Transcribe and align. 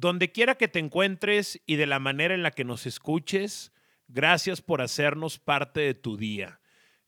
Donde 0.00 0.32
quiera 0.32 0.54
que 0.54 0.66
te 0.66 0.78
encuentres 0.78 1.60
y 1.66 1.76
de 1.76 1.84
la 1.84 1.98
manera 1.98 2.32
en 2.32 2.42
la 2.42 2.52
que 2.52 2.64
nos 2.64 2.86
escuches, 2.86 3.70
gracias 4.08 4.62
por 4.62 4.80
hacernos 4.80 5.38
parte 5.38 5.80
de 5.80 5.92
tu 5.92 6.16
día. 6.16 6.58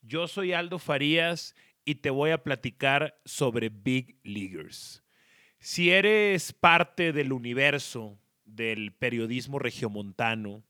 Yo 0.03 0.29
soy 0.29 0.53
Aldo 0.53 0.79
Farías 0.79 1.57
y 1.87 1.95
te 1.95 2.11
voy 2.11 2.33
a 2.33 2.43
platicar 2.43 3.19
sobre 3.25 3.71
Big 3.71 4.19
Leaguers. 4.25 5.03
Si 5.59 5.91
eres 5.91 6.53
parte 6.53 7.15
del 7.15 7.33
universo 7.33 8.19
del 8.45 8.93
periodismo 8.93 9.59
regiomontano, 9.59 10.63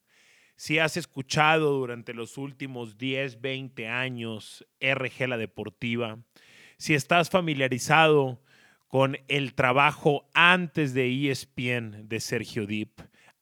si 0.54 0.78
has 0.78 0.96
escuchado 0.96 1.72
durante 1.72 2.14
los 2.14 2.38
últimos 2.38 2.98
10, 2.98 3.40
20 3.40 3.88
años 3.88 4.64
RG 4.80 5.26
La 5.26 5.38
Deportiva, 5.38 6.20
si 6.76 6.94
estás 6.94 7.30
familiarizado 7.30 8.40
con 8.92 9.16
el 9.28 9.54
trabajo 9.54 10.28
antes 10.34 10.92
de 10.92 11.30
ESPN 11.30 12.10
de 12.10 12.20
Sergio 12.20 12.66
Deep, 12.66 12.90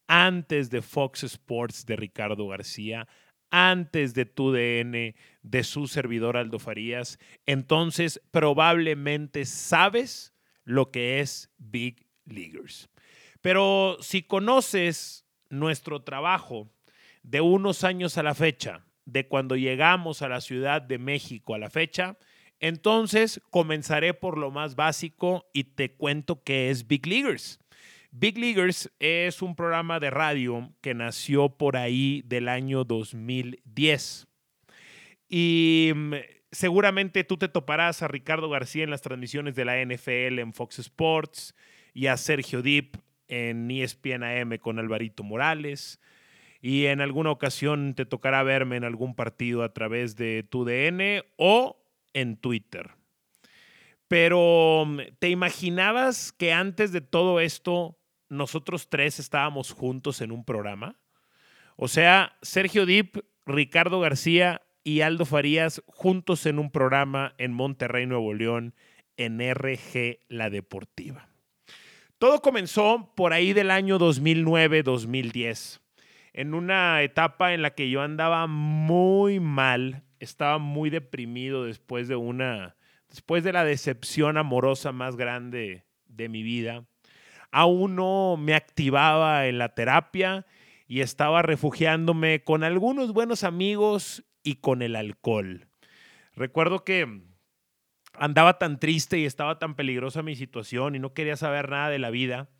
antes 0.07 0.71
de 0.71 0.81
Fox 0.81 1.25
Sports 1.25 1.85
de 1.87 1.97
Ricardo 1.97 2.47
García, 2.47 3.09
antes 3.51 4.15
de 4.15 4.27
TUDN 4.27 5.17
de 5.43 5.65
su 5.65 5.89
servidor 5.89 6.37
Aldo 6.37 6.61
Farías, 6.61 7.19
entonces 7.47 8.23
probablemente 8.31 9.45
sabes 9.45 10.33
lo 10.63 10.93
que 10.93 11.19
es 11.19 11.51
Big 11.59 12.07
Leaguers. 12.27 12.89
Pero 13.41 13.97
si 14.03 14.23
conoces 14.23 15.27
nuestro 15.49 16.05
trabajo 16.05 16.71
de 17.25 17.41
unos 17.41 17.83
años 17.83 18.19
a 18.19 18.23
la 18.23 18.37
fecha, 18.37 18.87
de 19.05 19.27
cuando 19.27 19.57
llegamos 19.57 20.23
a 20.23 20.29
la 20.29 20.41
Ciudad 20.43 20.81
de 20.81 20.99
México 20.99 21.57
a 21.57 21.59
la 21.59 21.71
fecha, 21.71 22.17
entonces 22.61 23.41
comenzaré 23.51 24.15
por 24.15 24.39
lo 24.39 24.51
más 24.51 24.77
básico 24.77 25.47
y 25.53 25.65
te 25.65 25.93
cuento 25.93 26.43
qué 26.45 26.71
es 26.71 26.87
Big 26.87 27.07
Leaguers. 27.07 27.59
Big 28.13 28.37
Leaguers 28.39 28.91
es 28.99 29.41
un 29.41 29.55
programa 29.55 30.01
de 30.01 30.11
radio 30.11 30.73
que 30.81 30.95
nació 30.95 31.49
por 31.49 31.77
ahí 31.77 32.23
del 32.27 32.49
año 32.49 32.85
2010. 32.85 34.27
Y 35.29 35.93
mm, 35.95 36.15
seguramente 36.51 37.25
tú 37.25 37.37
te 37.39 37.49
toparás 37.49 38.03
a 38.03 38.09
Ricardo 38.09 38.51
García 38.51 38.85
en 38.85 38.91
las 38.91 39.03
transmisiones 39.03 39.55
de 39.55 39.65
la 39.65 39.83
NFL 39.83 40.41
en 40.41 40.53
Fox 40.53 40.81
Sports 40.81 41.55
y 41.95 42.09
a 42.09 42.17
Sergio 42.17 42.63
Deep 42.63 42.99
en 43.29 43.71
ESPN 43.71 44.25
AM 44.25 44.59
con 44.59 44.79
Alvarito 44.79 45.23
Morales. 45.23 46.01
Y 46.61 46.87
en 46.87 47.01
alguna 47.01 47.31
ocasión 47.31 47.95
te 47.95 48.05
tocará 48.05 48.43
verme 48.43 48.77
en 48.77 48.85
algún 48.85 49.15
partido 49.15 49.63
a 49.63 49.73
través 49.73 50.17
de 50.17 50.43
tu 50.43 50.65
DN 50.65 51.23
o 51.37 51.80
en 52.15 52.37
Twitter. 52.37 52.91
Pero, 54.09 54.85
mm, 54.87 55.01
¿te 55.19 55.29
imaginabas 55.29 56.33
que 56.33 56.53
antes 56.53 56.93
de 56.93 57.01
todo 57.01 57.41
esto 57.41 57.99
nosotros 58.29 58.89
tres 58.89 59.21
estábamos 59.21 59.73
juntos 59.73 60.21
en 60.21 60.33
un 60.33 60.45
programa? 60.45 60.97
O 61.77 61.89
sea, 61.89 62.37
Sergio 62.43 62.87
Dip, 62.87 63.19
Ricardo 63.47 64.01
García 64.01 64.63
y 64.83 65.03
Aldo 65.03 65.27
Farías 65.27 65.83
juntos 65.87 66.47
en 66.47 66.59
un 66.59 66.71
programa 66.71 67.35
en 67.39 67.53
Monterrey, 67.53 68.07
Nuevo 68.07 68.35
León, 68.35 68.75
en 69.17 69.39
RG 69.41 70.19
La 70.29 70.51
Deportiva. 70.51 71.29
Todo 72.19 72.43
comenzó 72.43 73.13
por 73.17 73.33
ahí 73.33 73.53
del 73.53 73.71
año 73.71 73.99
2009-2010, 73.99 75.81
en 76.33 76.55
una 76.55 77.03
etapa 77.03 77.55
en 77.55 77.63
la 77.63 77.71
que 77.71 77.91
yo 77.91 78.03
andaba 78.03 78.47
muy 78.47 79.41
mal 79.41 80.03
estaba 80.21 80.59
muy 80.59 80.91
deprimido 80.91 81.65
después 81.65 82.07
de 82.07 82.17
una, 82.17 82.77
después 83.09 83.43
de 83.43 83.53
la 83.53 83.65
decepción 83.65 84.37
amorosa 84.37 84.93
más 84.93 85.17
grande 85.17 85.85
de 86.07 86.29
mi 86.29 86.43
vida. 86.43 86.85
Aún 87.51 87.97
no 87.97 88.37
me 88.39 88.55
activaba 88.55 89.47
en 89.47 89.59
la 89.59 89.75
terapia 89.75 90.47
y 90.87 91.01
estaba 91.01 91.43
refugiándome 91.43 92.45
con 92.45 92.63
algunos 92.63 93.13
buenos 93.13 93.43
amigos 93.43 94.25
y 94.45 94.57
con 94.57 94.83
el 94.83 94.95
alcohol. 94.95 95.67
Recuerdo 96.35 96.85
que 96.85 97.23
andaba 98.15 98.59
tan 98.59 98.79
triste 98.79 99.19
y 99.19 99.25
estaba 99.25 99.59
tan 99.59 99.75
peligrosa 99.75 100.23
mi 100.23 100.37
situación 100.37 100.95
y 100.95 100.99
no 100.99 101.15
quería 101.15 101.37
saber 101.37 101.71
nada 101.71 101.89
de 101.89 101.99
la 101.99 102.11
vida 102.11 102.51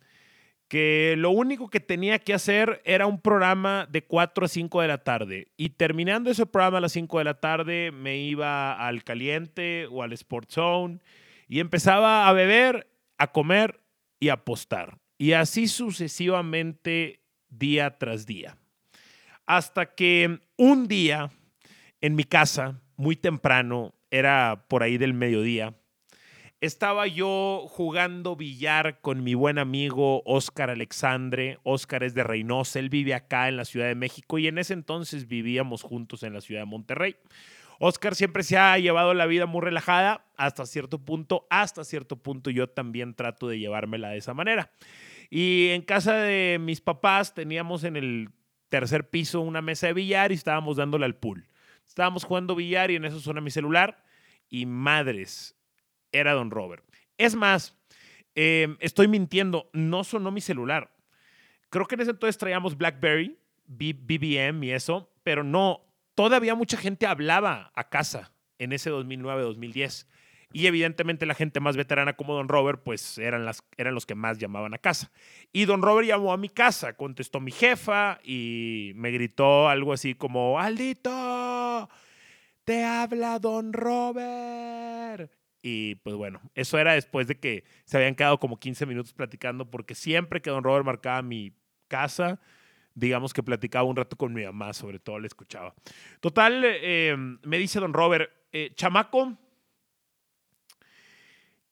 que 0.71 1.15
lo 1.17 1.31
único 1.31 1.69
que 1.69 1.81
tenía 1.81 2.17
que 2.17 2.33
hacer 2.33 2.81
era 2.85 3.05
un 3.05 3.19
programa 3.19 3.89
de 3.91 4.05
4 4.05 4.45
a 4.45 4.47
5 4.47 4.81
de 4.81 4.87
la 4.87 5.03
tarde. 5.03 5.49
Y 5.57 5.71
terminando 5.71 6.31
ese 6.31 6.45
programa 6.45 6.77
a 6.77 6.79
las 6.79 6.93
5 6.93 7.17
de 7.17 7.23
la 7.25 7.41
tarde, 7.41 7.91
me 7.91 8.19
iba 8.19 8.71
al 8.71 9.03
caliente 9.03 9.87
o 9.91 10.01
al 10.01 10.13
Sport 10.13 10.49
Zone 10.49 10.99
y 11.49 11.59
empezaba 11.59 12.25
a 12.25 12.31
beber, 12.31 12.89
a 13.17 13.33
comer 13.33 13.81
y 14.17 14.29
a 14.29 14.35
apostar. 14.35 14.97
Y 15.17 15.33
así 15.33 15.67
sucesivamente 15.67 17.19
día 17.49 17.97
tras 17.97 18.25
día. 18.25 18.55
Hasta 19.45 19.93
que 19.93 20.39
un 20.55 20.87
día 20.87 21.31
en 21.99 22.15
mi 22.15 22.23
casa, 22.23 22.79
muy 22.95 23.17
temprano, 23.17 23.93
era 24.09 24.63
por 24.69 24.83
ahí 24.83 24.97
del 24.97 25.13
mediodía, 25.15 25.75
estaba 26.61 27.07
yo 27.07 27.65
jugando 27.67 28.35
billar 28.35 29.01
con 29.01 29.23
mi 29.23 29.33
buen 29.33 29.57
amigo 29.57 30.21
Oscar 30.25 30.69
Alexandre. 30.69 31.57
Oscar 31.63 32.03
es 32.03 32.13
de 32.13 32.23
Reynosa, 32.23 32.77
él 32.77 32.89
vive 32.89 33.15
acá 33.15 33.49
en 33.49 33.57
la 33.57 33.65
Ciudad 33.65 33.87
de 33.87 33.95
México 33.95 34.37
y 34.37 34.47
en 34.47 34.59
ese 34.59 34.73
entonces 34.73 35.27
vivíamos 35.27 35.81
juntos 35.81 36.21
en 36.21 36.33
la 36.33 36.41
ciudad 36.41 36.61
de 36.61 36.65
Monterrey. 36.65 37.15
Oscar 37.79 38.13
siempre 38.13 38.43
se 38.43 38.59
ha 38.59 38.77
llevado 38.77 39.15
la 39.15 39.25
vida 39.25 39.47
muy 39.47 39.61
relajada 39.61 40.27
hasta 40.37 40.67
cierto 40.67 41.03
punto, 41.03 41.47
hasta 41.49 41.83
cierto 41.83 42.21
punto 42.21 42.51
yo 42.51 42.69
también 42.69 43.15
trato 43.15 43.47
de 43.47 43.57
llevármela 43.57 44.09
de 44.09 44.19
esa 44.19 44.35
manera. 44.35 44.71
Y 45.31 45.69
en 45.69 45.81
casa 45.81 46.13
de 46.17 46.59
mis 46.61 46.79
papás 46.79 47.33
teníamos 47.33 47.83
en 47.83 47.95
el 47.95 48.29
tercer 48.69 49.09
piso 49.09 49.41
una 49.41 49.63
mesa 49.63 49.87
de 49.87 49.93
billar 49.93 50.31
y 50.31 50.35
estábamos 50.35 50.77
dándole 50.77 51.05
al 51.05 51.15
pool. 51.15 51.47
Estábamos 51.87 52.23
jugando 52.23 52.53
billar 52.53 52.91
y 52.91 52.97
en 52.97 53.05
eso 53.05 53.19
suena 53.19 53.41
mi 53.41 53.49
celular 53.49 54.03
y 54.47 54.67
madres, 54.67 55.55
era 56.11 56.33
Don 56.33 56.51
Robert. 56.51 56.83
Es 57.17 57.35
más, 57.35 57.77
em, 58.35 58.77
estoy 58.79 59.07
mintiendo, 59.07 59.69
no 59.73 60.03
sonó 60.03 60.31
mi 60.31 60.41
celular. 60.41 60.91
Creo 61.69 61.85
que 61.85 61.95
en 61.95 62.01
ese 62.01 62.11
entonces 62.11 62.37
traíamos 62.37 62.77
BlackBerry, 62.77 63.37
BBM 63.67 64.65
y 64.65 64.71
eso, 64.71 65.09
pero 65.23 65.43
no, 65.43 65.81
todavía 66.15 66.55
mucha 66.55 66.77
gente 66.77 67.07
hablaba 67.07 67.71
a 67.75 67.89
casa 67.89 68.33
en 68.57 68.73
ese 68.73 68.91
2009-2010. 68.91 70.07
Y 70.53 70.67
evidentemente 70.67 71.25
la 71.25 71.33
gente 71.33 71.61
más 71.61 71.77
veterana 71.77 72.13
como 72.13 72.33
Don 72.33 72.49
Robert, 72.49 72.81
pues 72.83 73.17
eran, 73.17 73.49
eran 73.77 73.95
los 73.95 74.05
que 74.05 74.15
más 74.15 74.37
llamaban 74.37 74.73
a 74.73 74.77
casa. 74.77 75.11
Y 75.53 75.65
Don 75.65 75.81
Robert 75.81 76.07
llamó 76.07 76.33
a 76.33 76.37
mi 76.37 76.49
casa, 76.49 76.93
contestó 76.97 77.39
mi 77.39 77.51
jefa 77.51 78.19
y 78.23 78.91
me 78.95 79.11
gritó 79.11 79.69
algo 79.69 79.93
así 79.93 80.13
como, 80.13 80.59
Aldito, 80.59 81.89
te 82.65 82.83
habla 82.83 83.39
Don 83.39 83.71
Robert. 83.71 85.31
Y 85.61 85.95
pues 85.95 86.15
bueno, 86.15 86.41
eso 86.55 86.79
era 86.79 86.93
después 86.93 87.27
de 87.27 87.39
que 87.39 87.63
se 87.85 87.97
habían 87.97 88.15
quedado 88.15 88.39
como 88.39 88.59
15 88.59 88.85
minutos 88.85 89.13
platicando, 89.13 89.69
porque 89.69 89.95
siempre 89.95 90.41
que 90.41 90.49
don 90.49 90.63
Robert 90.63 90.85
marcaba 90.85 91.21
mi 91.21 91.53
casa, 91.87 92.39
digamos 92.95 93.33
que 93.33 93.43
platicaba 93.43 93.83
un 93.83 93.95
rato 93.95 94.15
con 94.15 94.33
mi 94.33 94.43
mamá, 94.43 94.73
sobre 94.73 94.99
todo 94.99 95.19
le 95.19 95.27
escuchaba. 95.27 95.73
Total, 96.19 96.61
eh, 96.65 97.15
me 97.43 97.57
dice 97.57 97.79
don 97.79 97.93
Robert, 97.93 98.31
eh, 98.51 98.71
chamaco, 98.75 99.37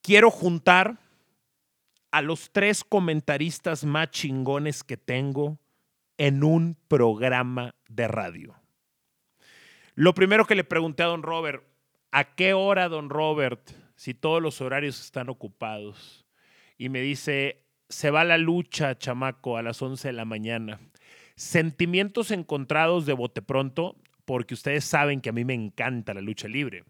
quiero 0.02 0.30
juntar 0.30 1.00
a 2.12 2.22
los 2.22 2.52
tres 2.52 2.84
comentaristas 2.84 3.84
más 3.84 4.10
chingones 4.12 4.84
que 4.84 4.98
tengo 4.98 5.60
en 6.18 6.44
un 6.44 6.78
programa 6.88 7.76
de 7.88 8.08
radio. 8.08 8.56
Lo 9.96 10.14
primero 10.14 10.46
que 10.46 10.56
le 10.56 10.64
pregunté 10.64 11.04
a 11.04 11.08
don 11.08 11.24
Robert, 11.24 11.64
¿a 12.12 12.36
qué 12.36 12.54
hora, 12.54 12.90
don 12.90 13.10
Robert, 13.10 13.72
si 13.96 14.14
todos 14.14 14.42
los 14.42 14.62
horarios 14.62 15.00
están 15.00 15.30
ocupados? 15.30 16.26
Y 16.78 16.90
me 16.90 17.02
dice, 17.02 17.64
se 17.90 18.12
va 18.12 18.24
la 18.24 18.38
lucha, 18.38 18.98
chamaco, 18.98 19.58
a 19.58 19.64
las 19.64 19.82
11 19.82 20.10
de 20.10 20.14
la 20.14 20.26
mañana. 20.26 20.80
Sentimientos 21.36 22.32
encontrados 22.32 23.06
de 23.06 23.14
bote 23.14 23.42
pronto, 23.42 23.96
porque 24.26 24.54
ustedes 24.54 24.86
saben 24.86 25.22
que 25.22 25.30
a 25.30 25.34
mí 25.34 25.46
me 25.46 25.54
encanta 25.54 26.14
la 26.14 26.22
lucha 26.22 26.48
libre. 26.48 26.84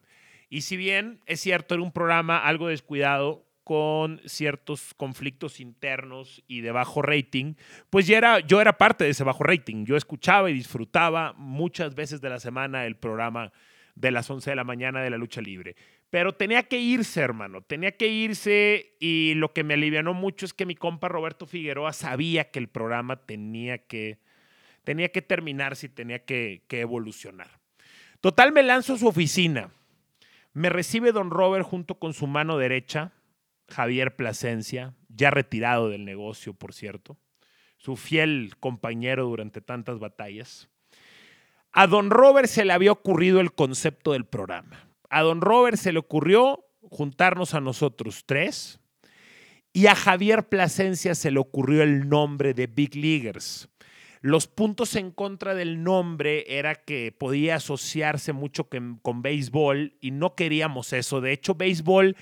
Y 0.49 0.61
si 0.61 0.77
bien 0.77 1.21
es 1.25 1.39
cierto, 1.39 1.75
era 1.75 1.83
un 1.83 1.91
programa 1.91 2.39
algo 2.39 2.67
descuidado, 2.67 3.45
con 3.69 4.19
ciertos 4.25 4.95
conflictos 4.95 5.59
internos 5.59 6.41
y 6.47 6.61
de 6.61 6.71
bajo 6.71 7.03
rating, 7.03 7.53
pues 7.91 8.07
ya 8.07 8.17
era, 8.17 8.39
yo 8.39 8.61
era 8.61 8.79
parte 8.79 9.03
de 9.03 9.11
ese 9.11 9.23
bajo 9.23 9.43
rating. 9.43 9.85
Yo 9.85 9.95
escuchaba 9.95 10.49
y 10.49 10.55
disfrutaba 10.55 11.33
muchas 11.37 11.93
veces 11.93 12.19
de 12.19 12.29
la 12.29 12.39
semana 12.39 12.87
el 12.87 12.95
programa 12.95 13.51
de 13.99 14.11
las 14.11 14.29
11 14.29 14.51
de 14.51 14.55
la 14.55 14.63
mañana 14.63 15.01
de 15.01 15.09
la 15.09 15.17
lucha 15.17 15.41
libre. 15.41 15.75
Pero 16.09 16.33
tenía 16.33 16.63
que 16.63 16.79
irse, 16.79 17.19
hermano, 17.19 17.61
tenía 17.61 17.91
que 17.91 18.07
irse 18.07 18.95
y 18.99 19.33
lo 19.35 19.53
que 19.53 19.65
me 19.65 19.73
alivianó 19.73 20.13
mucho 20.13 20.45
es 20.45 20.53
que 20.53 20.65
mi 20.65 20.73
compa 20.73 21.09
Roberto 21.09 21.45
Figueroa 21.45 21.91
sabía 21.91 22.49
que 22.49 22.59
el 22.59 22.69
programa 22.69 23.17
tenía 23.17 23.77
que, 23.77 24.17
tenía 24.85 25.09
que 25.09 25.21
terminarse 25.21 25.87
y 25.87 25.89
tenía 25.89 26.23
que, 26.23 26.63
que 26.69 26.79
evolucionar. 26.79 27.59
Total, 28.21 28.53
me 28.53 28.63
lanzo 28.63 28.93
a 28.93 28.97
su 28.97 29.07
oficina. 29.07 29.69
Me 30.53 30.69
recibe 30.69 31.11
don 31.11 31.29
Robert 31.29 31.65
junto 31.65 31.99
con 31.99 32.13
su 32.13 32.25
mano 32.25 32.57
derecha, 32.57 33.11
Javier 33.67 34.15
Plasencia, 34.15 34.95
ya 35.09 35.29
retirado 35.29 35.89
del 35.89 36.05
negocio, 36.05 36.53
por 36.53 36.73
cierto. 36.73 37.17
su 37.77 37.97
fiel 37.97 38.53
compañero 38.59 39.25
durante 39.25 39.61
tantas 39.61 39.99
batallas. 39.99 40.69
A 41.71 41.87
don 41.87 42.09
Robert 42.09 42.47
se 42.47 42.65
le 42.65 42.73
había 42.73 42.91
ocurrido 42.91 43.39
el 43.39 43.53
concepto 43.53 44.13
del 44.13 44.25
programa. 44.25 44.89
A 45.09 45.21
don 45.21 45.41
Robert 45.41 45.77
se 45.77 45.91
le 45.91 45.99
ocurrió 45.99 46.65
juntarnos 46.81 47.53
a 47.53 47.61
nosotros 47.61 48.23
tres 48.25 48.79
y 49.71 49.87
a 49.87 49.95
Javier 49.95 50.49
Plasencia 50.49 51.13
se 51.15 51.31
le 51.31 51.39
ocurrió 51.39 51.83
el 51.83 52.09
nombre 52.09 52.53
de 52.53 52.67
Big 52.67 52.95
Leaguers. 52.95 53.69
Los 54.21 54.47
puntos 54.47 54.95
en 54.95 55.11
contra 55.11 55.55
del 55.55 55.83
nombre 55.83 56.43
era 56.57 56.75
que 56.75 57.15
podía 57.17 57.55
asociarse 57.55 58.33
mucho 58.33 58.67
con 59.01 59.21
béisbol 59.21 59.95
y 60.01 60.11
no 60.11 60.35
queríamos 60.35 60.91
eso. 60.91 61.21
De 61.21 61.31
hecho, 61.31 61.55
béisbol, 61.55 62.17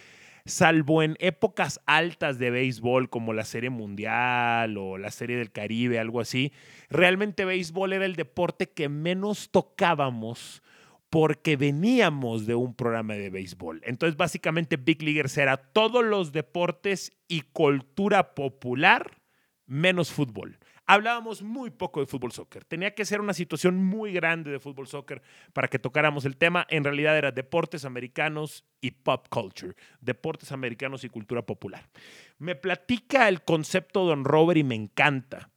salvo 0.47 1.03
en 1.03 1.15
épocas 1.19 1.81
altas 1.85 2.39
de 2.39 2.49
béisbol 2.49 3.09
como 3.09 3.33
la 3.33 3.45
Serie 3.45 3.69
Mundial 3.69 4.77
o 4.77 4.97
la 4.97 5.11
Serie 5.11 5.37
del 5.37 5.51
Caribe, 5.51 5.99
algo 5.99 6.19
así, 6.19 6.51
realmente 6.89 7.45
béisbol 7.45 7.93
era 7.93 8.05
el 8.05 8.15
deporte 8.15 8.67
que 8.69 8.89
menos 8.89 9.51
tocábamos 9.51 10.63
porque 11.09 11.55
veníamos 11.55 12.45
de 12.45 12.55
un 12.55 12.73
programa 12.73 13.13
de 13.13 13.29
béisbol. 13.29 13.81
Entonces, 13.85 14.17
básicamente, 14.17 14.77
Big 14.77 15.01
Leaguers 15.01 15.37
era 15.37 15.57
todos 15.57 16.03
los 16.03 16.31
deportes 16.31 17.11
y 17.27 17.41
cultura 17.41 18.35
popular 18.35 19.21
menos 19.65 20.11
fútbol. 20.11 20.57
Hablábamos 20.89 21.41
muy 21.41 21.69
poco 21.69 21.99
de 21.99 22.05
fútbol 22.05 22.31
soccer. 22.31 22.63
Tenía 22.63 22.95
que 22.95 23.03
ser 23.03 23.19
una 23.19 23.33
situación 23.33 23.83
muy 23.83 24.13
grande 24.13 24.51
de 24.51 24.59
fútbol 24.59 24.87
soccer 24.87 25.21
para 25.51 25.67
que 25.67 25.79
tocáramos 25.79 26.23
el 26.23 26.37
tema. 26.37 26.65
En 26.69 26.85
realidad 26.85 27.17
era 27.17 27.33
deportes 27.33 27.83
americanos 27.83 28.63
y 28.79 28.91
pop 28.91 29.27
culture, 29.29 29.75
deportes 29.99 30.53
americanos 30.53 31.03
y 31.03 31.09
cultura 31.09 31.41
popular. 31.41 31.89
Me 32.37 32.55
platica 32.55 33.27
el 33.27 33.43
concepto 33.43 34.05
Don 34.05 34.23
Robert 34.23 34.57
y 34.57 34.63
me 34.63 34.75
encanta. 34.75 35.49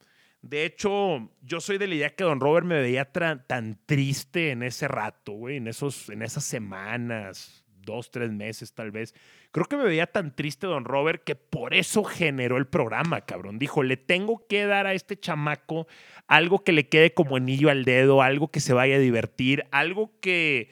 De 0.43 0.65
hecho, 0.65 1.31
yo 1.43 1.61
soy 1.61 1.79
de 1.79 1.87
la 1.87 1.95
idea 1.95 2.15
que 2.17 2.25
Don 2.25 2.41
Robert 2.41 2.67
me 2.67 2.81
veía 2.81 3.05
tan 3.05 3.79
triste 3.87 4.51
en 4.51 4.65
ese 4.65 4.89
rato, 4.89 5.33
güey, 5.33 5.59
en, 5.59 5.69
esos, 5.69 6.09
en 6.09 6.23
esas 6.23 6.43
semanas, 6.43 7.60
dos, 7.83 8.11
tres 8.11 8.31
meses 8.31 8.73
tal 8.73 8.91
vez. 8.91 9.15
Creo 9.53 9.67
que 9.67 9.77
me 9.77 9.85
veía 9.85 10.07
tan 10.07 10.35
triste 10.35 10.67
Don 10.67 10.85
Robert 10.85 11.23
que 11.25 11.35
por 11.35 11.75
eso 11.75 12.05
generó 12.05 12.57
el 12.57 12.67
programa, 12.67 13.23
cabrón. 13.23 13.59
Dijo, 13.59 13.83
le 13.83 13.97
tengo 13.97 14.47
que 14.49 14.67
dar 14.67 14.87
a 14.87 14.95
este 14.95 15.19
chamaco 15.19 15.87
algo 16.27 16.63
que 16.65 16.73
le 16.73 16.89
quede 16.89 17.13
como 17.13 17.37
anillo 17.37 17.71
al 17.71 17.85
dedo, 17.85 18.23
algo 18.23 18.51
que 18.51 18.61
se 18.61 18.73
vaya 18.73 18.97
a 18.97 19.01
divertir, 19.01 19.65
algo 19.71 20.13
que, 20.21 20.71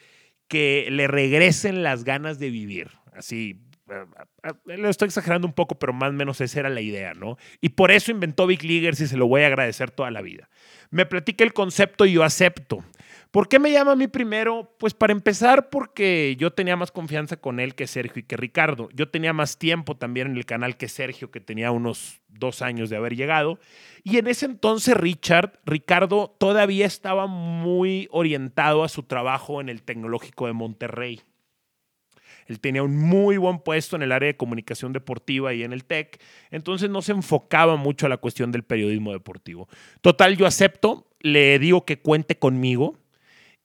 que 0.49 0.89
le 0.91 1.07
regresen 1.09 1.83
las 1.83 2.05
ganas 2.05 2.39
de 2.39 2.51
vivir. 2.51 2.91
Así, 3.13 3.61
lo 4.65 4.89
estoy 4.89 5.07
exagerando 5.07 5.47
un 5.47 5.55
poco, 5.55 5.79
pero 5.79 5.93
más 5.93 6.11
o 6.11 6.13
menos 6.13 6.41
esa 6.41 6.61
era 6.61 6.69
la 6.69 6.81
idea, 6.81 7.15
¿no? 7.15 7.37
Y 7.61 7.71
por 7.71 7.91
eso 7.91 8.11
inventó 8.11 8.47
Big 8.47 8.63
Leaguers 8.63 9.01
y 9.01 9.07
se 9.07 9.17
lo 9.17 9.27
voy 9.27 9.43
a 9.43 9.47
agradecer 9.47 9.91
toda 9.91 10.11
la 10.11 10.23
vida. 10.23 10.49
Me 10.91 11.07
platica 11.07 11.45
el 11.45 11.53
concepto 11.53 12.07
y 12.07 12.13
yo 12.13 12.23
acepto. 12.23 12.85
¿Por 13.31 13.49
qué 13.49 13.59
me 13.59 13.71
llama 13.71 13.93
a 13.93 13.97
mí 13.97 14.09
primero? 14.09 14.75
Pues 14.79 14.95
para 14.95 15.13
empezar 15.13 15.69
porque 15.69 16.35
yo 16.39 16.51
tenía 16.53 16.77
más 16.77 16.91
confianza 16.91 17.37
con 17.37 17.61
él 17.61 17.75
que 17.75 17.87
Sergio 17.87 18.21
y 18.21 18.23
que 18.23 18.39
Ricardo. 18.39 18.89
Yo 18.95 19.11
tenía 19.11 19.35
más 19.35 19.59
tiempo 19.59 19.97
también 19.97 20.29
en 20.29 20.37
el 20.39 20.47
canal 20.47 20.79
que 20.79 20.89
Sergio, 20.89 21.31
que 21.31 21.41
tenía 21.41 21.71
unos 21.71 22.23
dos 22.29 22.63
años 22.63 22.89
de 22.89 22.97
haber 22.97 23.17
llegado. 23.17 23.59
Y 24.03 24.17
en 24.17 24.29
ese 24.29 24.47
entonces 24.47 24.97
Richard, 24.97 25.61
Ricardo 25.67 26.35
todavía 26.39 26.87
estaba 26.87 27.27
muy 27.27 28.09
orientado 28.13 28.83
a 28.83 28.89
su 28.89 29.03
trabajo 29.03 29.61
en 29.61 29.69
el 29.69 29.83
Tecnológico 29.83 30.47
de 30.47 30.55
Monterrey. 30.55 31.21
Él 32.47 32.61
tenía 32.61 32.83
un 32.83 32.97
muy 32.97 33.37
buen 33.37 33.59
puesto 33.59 33.95
en 33.95 34.01
el 34.01 34.11
área 34.11 34.29
de 34.29 34.39
comunicación 34.39 34.95
deportiva 34.95 35.53
y 35.53 35.65
en 35.65 35.75
el 35.75 35.85
TEC, 35.85 36.19
entonces 36.51 36.89
no 36.89 37.03
se 37.03 37.13
enfocaba 37.13 37.77
mucho 37.77 38.07
a 38.07 38.09
la 38.09 38.17
cuestión 38.17 38.53
del 38.53 38.63
periodismo 38.63 39.13
deportivo. 39.13 39.69
Total, 40.01 40.35
yo 40.35 40.47
acepto, 40.47 41.11
le 41.21 41.59
digo 41.59 41.85
que 41.85 42.01
cuente 42.01 42.39
conmigo 42.39 42.97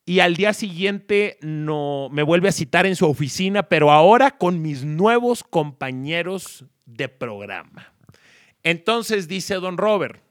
y 0.05 0.19
al 0.19 0.35
día 0.35 0.53
siguiente 0.53 1.37
no, 1.41 2.09
me 2.11 2.23
vuelve 2.23 2.49
a 2.49 2.53
citar 2.53 2.85
en 2.85 2.95
su 2.95 3.07
oficina, 3.07 3.63
pero 3.63 3.91
ahora 3.91 4.31
con 4.31 4.61
mis 4.61 4.83
nuevos 4.83 5.43
compañeros 5.43 6.65
de 6.85 7.07
programa. 7.07 7.93
Entonces 8.63 9.27
dice 9.27 9.55
don 9.55 9.77
Robert, 9.77 10.21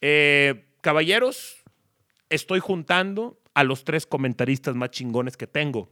eh, 0.00 0.66
caballeros, 0.80 1.62
estoy 2.30 2.60
juntando 2.60 3.38
a 3.54 3.64
los 3.64 3.84
tres 3.84 4.06
comentaristas 4.06 4.74
más 4.74 4.90
chingones 4.90 5.36
que 5.36 5.46
tengo. 5.46 5.90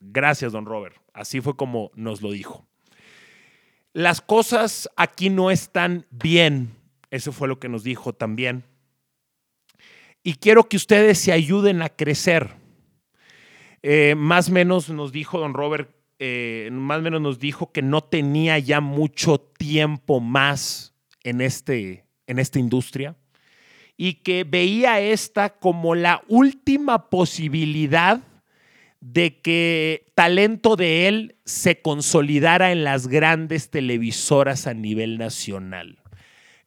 Gracias, 0.00 0.52
don 0.52 0.66
Robert. 0.66 0.96
Así 1.12 1.40
fue 1.40 1.56
como 1.56 1.90
nos 1.94 2.22
lo 2.22 2.32
dijo. 2.32 2.66
Las 3.92 4.20
cosas 4.20 4.88
aquí 4.96 5.30
no 5.30 5.50
están 5.50 6.06
bien. 6.10 6.74
Eso 7.10 7.30
fue 7.30 7.48
lo 7.48 7.60
que 7.60 7.68
nos 7.68 7.84
dijo 7.84 8.14
también. 8.14 8.64
Y 10.22 10.34
quiero 10.34 10.68
que 10.68 10.76
ustedes 10.76 11.18
se 11.18 11.32
ayuden 11.32 11.82
a 11.82 11.88
crecer. 11.88 12.50
Eh, 13.82 14.14
más 14.16 14.48
o 14.48 14.52
menos 14.52 14.88
nos 14.88 15.10
dijo 15.10 15.40
don 15.40 15.54
Robert, 15.54 15.90
eh, 16.18 16.68
más 16.72 17.00
o 17.00 17.02
menos 17.02 17.20
nos 17.20 17.40
dijo 17.40 17.72
que 17.72 17.82
no 17.82 18.02
tenía 18.02 18.58
ya 18.60 18.80
mucho 18.80 19.40
tiempo 19.40 20.20
más 20.20 20.94
en, 21.24 21.40
este, 21.40 22.04
en 22.28 22.38
esta 22.38 22.60
industria 22.60 23.16
y 23.96 24.14
que 24.14 24.44
veía 24.44 25.00
esta 25.00 25.58
como 25.58 25.94
la 25.94 26.22
última 26.28 27.10
posibilidad 27.10 28.20
de 29.00 29.40
que 29.40 30.06
talento 30.14 30.76
de 30.76 31.08
él 31.08 31.36
se 31.44 31.82
consolidara 31.82 32.70
en 32.70 32.84
las 32.84 33.08
grandes 33.08 33.70
televisoras 33.70 34.68
a 34.68 34.74
nivel 34.74 35.18
nacional. 35.18 35.98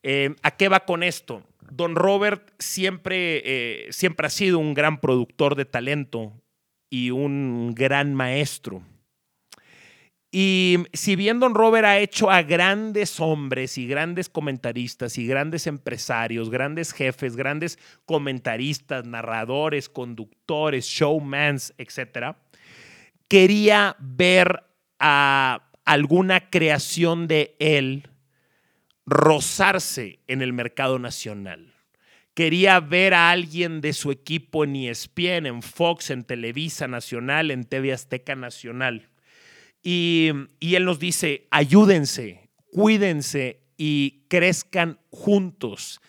Eh, 0.03 0.35
¿A 0.43 0.51
qué 0.51 0.67
va 0.67 0.81
con 0.81 1.01
esto? 1.01 1.43
Don 1.71 1.95
Robert 1.95 2.53
siempre, 2.59 3.41
eh, 3.45 3.87
siempre 3.91 4.27
ha 4.27 4.29
sido 4.29 4.59
un 4.59 4.73
gran 4.73 4.99
productor 4.99 5.55
de 5.55 5.65
talento 5.65 6.33
y 6.89 7.11
un 7.11 7.73
gran 7.75 8.13
maestro. 8.13 8.83
Y 10.37 10.79
si 10.91 11.15
bien 11.15 11.39
Don 11.39 11.55
Robert 11.55 11.85
ha 11.85 11.97
hecho 11.99 12.29
a 12.29 12.41
grandes 12.41 13.21
hombres 13.21 13.77
y 13.77 13.87
grandes 13.87 14.27
comentaristas 14.27 15.17
y 15.17 15.25
grandes 15.25 15.65
empresarios, 15.65 16.49
grandes 16.49 16.91
jefes, 16.91 17.37
grandes 17.37 17.79
comentaristas, 18.05 19.05
narradores, 19.05 19.87
conductores, 19.87 20.87
showmans, 20.87 21.73
etc., 21.77 22.35
quería 23.29 23.95
ver 23.99 24.63
a 24.99 25.69
alguna 25.85 26.49
creación 26.49 27.27
de 27.29 27.55
él 27.59 28.09
rozarse 29.05 30.19
en 30.27 30.41
el 30.41 30.53
mercado 30.53 30.99
nacional. 30.99 31.73
Quería 32.33 32.79
ver 32.79 33.13
a 33.13 33.31
alguien 33.31 33.81
de 33.81 33.93
su 33.93 34.11
equipo 34.11 34.63
en 34.63 34.75
ESPN, 34.75 35.45
en 35.45 35.61
Fox, 35.61 36.09
en 36.09 36.23
Televisa 36.23 36.87
Nacional, 36.87 37.51
en 37.51 37.63
TV 37.63 37.93
Azteca 37.93 38.35
Nacional 38.35 39.09
y, 39.85 40.31
Él 40.61 40.83
nos 40.83 40.97
dice, 40.97 41.47
ayúdense, 41.51 42.49
cuídense 42.71 43.61
y 43.77 44.25
crezcan 44.29 44.99
juntos. 45.11 46.01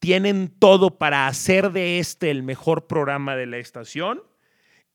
Tienen 0.00 0.48
todo 0.48 0.98
para 0.98 1.28
hacer 1.28 1.70
de 1.70 2.00
este 2.00 2.32
el 2.32 2.42
mejor 2.42 2.88
programa 2.88 3.36
de 3.36 3.46
la 3.46 3.58
estación 3.58 4.20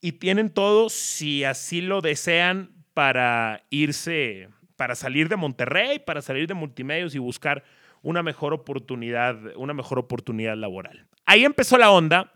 y 0.02 0.14
tienen 0.14 0.50
todo, 0.50 0.90
si 0.90 1.46
así 1.46 1.80
lo 1.80 2.02
desean, 2.02 2.74
para 2.94 3.66
irse, 3.70 4.50
para 4.76 4.96
salir 4.96 5.30
de 5.30 5.36
Monterrey, 5.36 6.00
para 6.00 6.22
salir 6.22 6.48
de 6.48 6.54
multimedios 6.54 7.16
y 7.16 7.20
buscar 7.20 7.64
una 8.02 8.22
mejor 8.22 8.54
oportunidad, 8.54 9.38
una 9.56 9.74
mejor 9.74 10.00
oportunidad 10.00 10.56
laboral. 10.56 11.08
Ahí 11.26 11.44
empezó 11.44 11.78
la 11.78 11.92
onda 11.92 12.34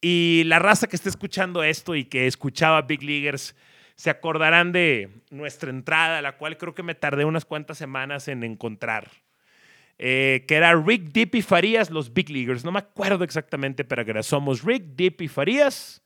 y 0.00 0.42
la 0.46 0.58
raza 0.58 0.86
que 0.86 0.96
está 0.96 1.08
escuchando 1.08 1.62
esto 1.62 1.94
y 1.94 2.04
que 2.04 2.26
escuchaba 2.26 2.82
Big 2.82 3.02
Leaguers 3.02 3.54
se 3.96 4.10
acordarán 4.10 4.72
de 4.72 5.10
nuestra 5.30 5.70
entrada, 5.70 6.20
la 6.22 6.36
cual 6.36 6.56
creo 6.56 6.74
que 6.74 6.82
me 6.82 6.94
tardé 6.94 7.24
unas 7.24 7.44
cuantas 7.44 7.78
semanas 7.78 8.28
en 8.28 8.42
encontrar. 8.42 9.10
Eh, 9.98 10.44
que 10.48 10.56
era 10.56 10.74
Rick, 10.74 11.12
Deep 11.12 11.36
y 11.36 11.42
Farías, 11.42 11.90
los 11.90 12.12
Big 12.12 12.28
Leaguers. 12.28 12.64
No 12.64 12.72
me 12.72 12.80
acuerdo 12.80 13.22
exactamente, 13.22 13.84
pero 13.84 14.04
que 14.04 14.10
era 14.10 14.22
somos 14.22 14.64
Rick, 14.64 14.84
Deep 14.96 15.20
y 15.22 15.28
Farías, 15.28 16.02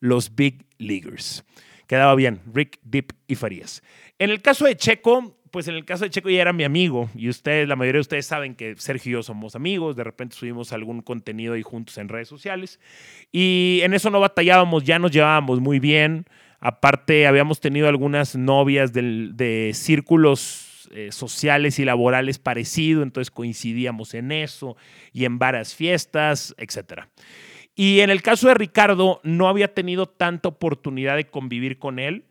los 0.00 0.34
Big 0.34 0.66
Leaguers. 0.78 1.44
Quedaba 1.90 2.14
bien, 2.14 2.40
Rick, 2.54 2.78
Deep 2.84 3.14
y 3.26 3.34
Farías. 3.34 3.82
En 4.20 4.30
el 4.30 4.40
caso 4.42 4.64
de 4.64 4.76
Checo, 4.76 5.36
pues 5.50 5.66
en 5.66 5.74
el 5.74 5.84
caso 5.84 6.04
de 6.04 6.10
Checo 6.10 6.30
ya 6.30 6.40
era 6.40 6.52
mi 6.52 6.62
amigo 6.62 7.10
y 7.16 7.28
ustedes, 7.28 7.66
la 7.66 7.74
mayoría 7.74 7.96
de 7.96 8.02
ustedes 8.02 8.26
saben 8.26 8.54
que 8.54 8.76
Sergio 8.76 9.10
y 9.10 9.12
yo 9.14 9.24
somos 9.24 9.56
amigos, 9.56 9.96
de 9.96 10.04
repente 10.04 10.36
subimos 10.36 10.72
algún 10.72 11.02
contenido 11.02 11.54
ahí 11.54 11.62
juntos 11.62 11.98
en 11.98 12.08
redes 12.08 12.28
sociales 12.28 12.78
y 13.32 13.80
en 13.82 13.92
eso 13.92 14.08
no 14.08 14.20
batallábamos, 14.20 14.84
ya 14.84 15.00
nos 15.00 15.10
llevábamos 15.10 15.58
muy 15.58 15.80
bien. 15.80 16.26
Aparte, 16.60 17.26
habíamos 17.26 17.58
tenido 17.58 17.88
algunas 17.88 18.36
novias 18.36 18.92
de, 18.92 19.72
círculos 19.74 20.88
eh, 20.92 21.10
sociales 21.10 21.80
y 21.80 21.84
laborales 21.84 22.38
parecidos, 22.38 23.02
entonces 23.02 23.32
coincidíamos 23.32 24.14
en 24.14 24.30
eso 24.30 24.76
y 25.12 25.24
en 25.24 25.40
varias 25.40 25.74
fiestas, 25.74 26.54
etc. 26.56 27.08
Y 27.74 28.00
en 28.00 28.10
el 28.10 28.22
caso 28.22 28.48
de 28.48 28.54
Ricardo, 28.54 29.20
no 29.22 29.48
había 29.48 29.74
tenido 29.74 30.06
tanta 30.06 30.48
oportunidad 30.48 31.16
de 31.16 31.28
convivir 31.28 31.78
con 31.78 31.98
él, 31.98 32.24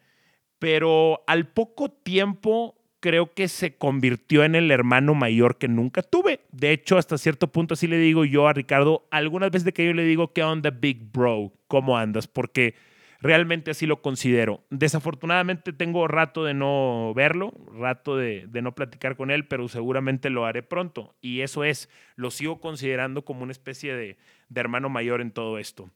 pero 0.59 1.23
al 1.27 1.47
poco 1.47 1.89
tiempo 1.89 2.75
creo 2.99 3.33
que 3.33 3.47
se 3.47 3.75
convirtió 3.75 4.43
en 4.43 4.55
el 4.55 4.71
hermano 4.71 5.13
mayor 5.15 5.57
que 5.57 5.67
nunca 5.67 6.03
tuve. 6.03 6.41
De 6.51 6.71
hecho, 6.71 6.97
hasta 6.97 7.17
cierto 7.17 7.47
punto 7.47 7.73
así 7.73 7.87
le 7.87 7.97
digo 7.97 8.25
yo 8.25 8.47
a 8.47 8.53
Ricardo, 8.53 9.07
algunas 9.11 9.51
veces 9.51 9.65
de 9.65 9.73
que 9.73 9.85
yo 9.85 9.93
le 9.93 10.03
digo, 10.03 10.33
¿qué 10.33 10.43
onda, 10.43 10.69
Big 10.69 11.11
Bro? 11.11 11.53
¿Cómo 11.67 11.97
andas? 11.97 12.27
Porque 12.27 12.75
realmente 13.21 13.71
así 13.71 13.85
lo 13.85 14.01
considero. 14.01 14.63
Desafortunadamente 14.69 15.73
tengo 15.73 16.07
rato 16.07 16.43
de 16.43 16.53
no 16.53 17.13
verlo, 17.15 17.53
rato 17.73 18.17
de, 18.17 18.47
no 18.61 18.75
platicar 18.75 19.15
con 19.15 19.31
él, 19.31 19.45
pero 19.47 19.67
seguramente 19.67 20.29
lo 20.29 20.45
haré 20.45 20.63
pronto. 20.63 21.15
Y 21.21 21.41
eso 21.41 21.63
es, 21.63 21.89
lo 22.15 22.31
sigo 22.31 22.59
considerando 22.59 23.23
como 23.23 23.43
una 23.43 23.51
especie 23.51 23.93
de, 23.93 24.17
de 24.49 24.61
hermano 24.61 24.89
mayor 24.89 25.21
en 25.21 25.31
todo 25.31 25.57
esto. 25.57 25.89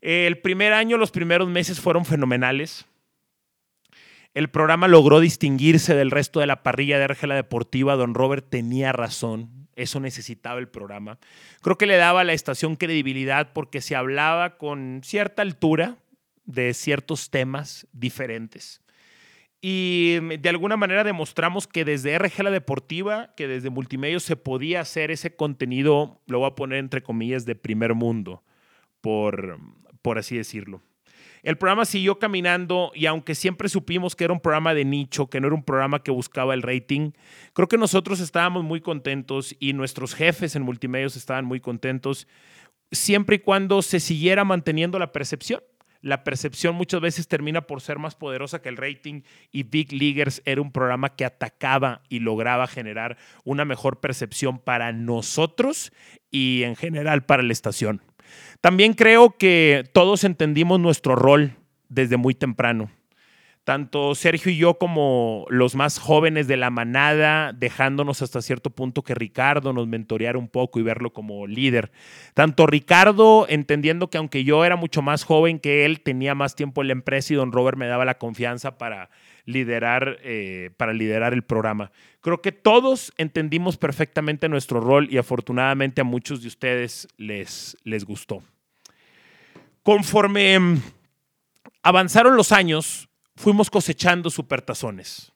El 0.00 0.38
primer 0.38 0.72
año, 0.72 0.96
los 0.96 1.10
primeros 1.10 1.48
meses 1.48 1.80
fueron 1.80 2.04
fenomenales. 2.04 2.86
El 4.32 4.48
programa 4.48 4.88
logró 4.88 5.20
distinguirse 5.20 5.94
del 5.94 6.10
resto 6.10 6.40
de 6.40 6.46
la 6.46 6.62
parrilla 6.62 6.98
de 6.98 7.04
Argela 7.04 7.34
Deportiva. 7.34 7.96
Don 7.96 8.14
Robert 8.14 8.46
tenía 8.48 8.92
razón. 8.92 9.68
Eso 9.76 10.00
necesitaba 10.00 10.58
el 10.58 10.68
programa. 10.68 11.18
Creo 11.62 11.76
que 11.76 11.86
le 11.86 11.96
daba 11.96 12.20
a 12.20 12.24
la 12.24 12.32
estación 12.32 12.76
credibilidad 12.76 13.52
porque 13.52 13.80
se 13.80 13.96
hablaba 13.96 14.56
con 14.56 15.00
cierta 15.04 15.42
altura 15.42 15.96
de 16.44 16.74
ciertos 16.74 17.30
temas 17.30 17.86
diferentes. 17.92 18.82
Y 19.62 20.18
de 20.38 20.48
alguna 20.48 20.76
manera 20.78 21.04
demostramos 21.04 21.66
que 21.66 21.84
desde 21.84 22.18
RG 22.18 22.42
La 22.42 22.50
Deportiva, 22.50 23.34
que 23.36 23.46
desde 23.46 23.68
Multimedios 23.68 24.22
se 24.22 24.36
podía 24.36 24.80
hacer 24.80 25.10
ese 25.10 25.36
contenido, 25.36 26.20
lo 26.26 26.38
voy 26.38 26.48
a 26.48 26.54
poner 26.54 26.78
entre 26.78 27.02
comillas, 27.02 27.44
de 27.44 27.54
primer 27.54 27.94
mundo, 27.94 28.42
por, 29.02 29.58
por 30.00 30.18
así 30.18 30.36
decirlo. 30.36 30.80
El 31.42 31.56
programa 31.56 31.84
siguió 31.84 32.18
caminando 32.18 32.92
y 32.94 33.06
aunque 33.06 33.34
siempre 33.34 33.68
supimos 33.68 34.14
que 34.14 34.24
era 34.24 34.32
un 34.32 34.40
programa 34.40 34.74
de 34.74 34.84
nicho, 34.84 35.28
que 35.28 35.40
no 35.40 35.46
era 35.46 35.56
un 35.56 35.62
programa 35.62 36.02
que 36.02 36.10
buscaba 36.10 36.52
el 36.52 36.62
rating, 36.62 37.12
creo 37.54 37.68
que 37.68 37.78
nosotros 37.78 38.20
estábamos 38.20 38.62
muy 38.62 38.80
contentos 38.80 39.56
y 39.58 39.72
nuestros 39.72 40.14
jefes 40.14 40.54
en 40.54 40.62
multimedios 40.62 41.16
estaban 41.16 41.46
muy 41.46 41.60
contentos, 41.60 42.28
siempre 42.92 43.36
y 43.36 43.38
cuando 43.38 43.80
se 43.82 44.00
siguiera 44.00 44.44
manteniendo 44.44 44.98
la 44.98 45.12
percepción. 45.12 45.62
La 46.02 46.24
percepción 46.24 46.74
muchas 46.74 47.00
veces 47.00 47.28
termina 47.28 47.62
por 47.62 47.82
ser 47.82 47.98
más 47.98 48.14
poderosa 48.14 48.62
que 48.62 48.70
el 48.70 48.76
rating 48.76 49.22
y 49.52 49.64
Big 49.64 49.92
Leaguers 49.92 50.40
era 50.46 50.62
un 50.62 50.72
programa 50.72 51.14
que 51.14 51.24
atacaba 51.24 52.02
y 52.08 52.20
lograba 52.20 52.66
generar 52.66 53.18
una 53.44 53.64
mejor 53.64 54.00
percepción 54.00 54.58
para 54.58 54.92
nosotros 54.92 55.92
y 56.30 56.62
en 56.62 56.76
general 56.76 57.24
para 57.24 57.42
la 57.42 57.52
estación. 57.52 58.02
También 58.60 58.94
creo 58.94 59.36
que 59.36 59.84
todos 59.92 60.24
entendimos 60.24 60.80
nuestro 60.80 61.16
rol 61.16 61.56
desde 61.88 62.16
muy 62.16 62.34
temprano. 62.34 62.90
Tanto 63.70 64.16
Sergio 64.16 64.50
y 64.50 64.56
yo 64.56 64.78
como 64.78 65.46
los 65.48 65.76
más 65.76 66.00
jóvenes 66.00 66.48
de 66.48 66.56
la 66.56 66.70
manada, 66.70 67.52
dejándonos 67.52 68.20
hasta 68.20 68.42
cierto 68.42 68.70
punto 68.70 69.02
que 69.02 69.14
Ricardo 69.14 69.72
nos 69.72 69.86
mentoreara 69.86 70.36
un 70.36 70.48
poco 70.48 70.80
y 70.80 70.82
verlo 70.82 71.12
como 71.12 71.46
líder. 71.46 71.92
Tanto 72.34 72.66
Ricardo 72.66 73.46
entendiendo 73.48 74.10
que 74.10 74.18
aunque 74.18 74.42
yo 74.42 74.64
era 74.64 74.74
mucho 74.74 75.02
más 75.02 75.22
joven 75.22 75.60
que 75.60 75.84
él, 75.84 76.00
tenía 76.00 76.34
más 76.34 76.56
tiempo 76.56 76.80
en 76.80 76.88
la 76.88 76.94
empresa 76.94 77.32
y 77.32 77.36
don 77.36 77.52
Robert 77.52 77.78
me 77.78 77.86
daba 77.86 78.04
la 78.04 78.18
confianza 78.18 78.76
para 78.76 79.08
liderar, 79.44 80.18
eh, 80.24 80.70
para 80.76 80.92
liderar 80.92 81.32
el 81.32 81.44
programa. 81.44 81.92
Creo 82.22 82.42
que 82.42 82.50
todos 82.50 83.12
entendimos 83.18 83.76
perfectamente 83.76 84.48
nuestro 84.48 84.80
rol 84.80 85.06
y 85.12 85.18
afortunadamente 85.18 86.00
a 86.00 86.04
muchos 86.04 86.42
de 86.42 86.48
ustedes 86.48 87.06
les, 87.18 87.76
les 87.84 88.04
gustó. 88.04 88.42
Conforme 89.84 90.58
mm, 90.58 90.82
avanzaron 91.84 92.34
los 92.34 92.50
años, 92.50 93.06
fuimos 93.40 93.70
cosechando 93.70 94.28
supertazones. 94.28 95.32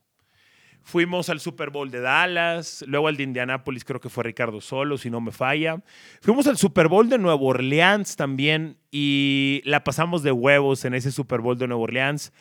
Fuimos 0.83 1.31
al 1.31 1.41
Super 1.41 1.71
Bowl 1.71 1.91
de 1.91 2.01
Dallas, 2.01 2.85
luego 2.87 3.09
al 3.09 3.17
de 3.17 3.23
Indianápolis, 3.23 3.83
creo 3.83 3.99
que 3.99 4.11
fue 4.11 4.25
Ricardo 4.25 4.61
Solo, 4.61 4.99
si 4.99 5.09
no 5.09 5.23
me 5.23 5.33
falla. 5.33 5.83
Fuimos 6.21 6.47
al 6.47 6.59
Super 6.59 6.89
Bowl 6.89 7.09
de 7.09 7.17
Nueva 7.17 7.41
Orleans 7.41 8.17
también 8.17 8.77
y 8.91 9.63
la 9.65 9.83
pasamos 9.83 10.23
de 10.23 10.33
huevos 10.33 10.85
en 10.85 10.93
ese 10.93 11.11
Super 11.11 11.41
Bowl 11.41 11.57
de 11.57 11.67
Nueva 11.67 11.83
Orleans. 11.83 12.35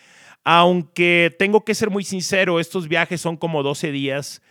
Aunque 0.44 1.34
tengo 1.40 1.64
que 1.64 1.74
ser 1.74 1.90
muy 1.90 2.04
sincero, 2.04 2.60
estos 2.60 2.90
viajes 2.90 3.22
son 3.22 3.38
como 3.38 3.64
12 3.64 3.94
días 3.94 4.42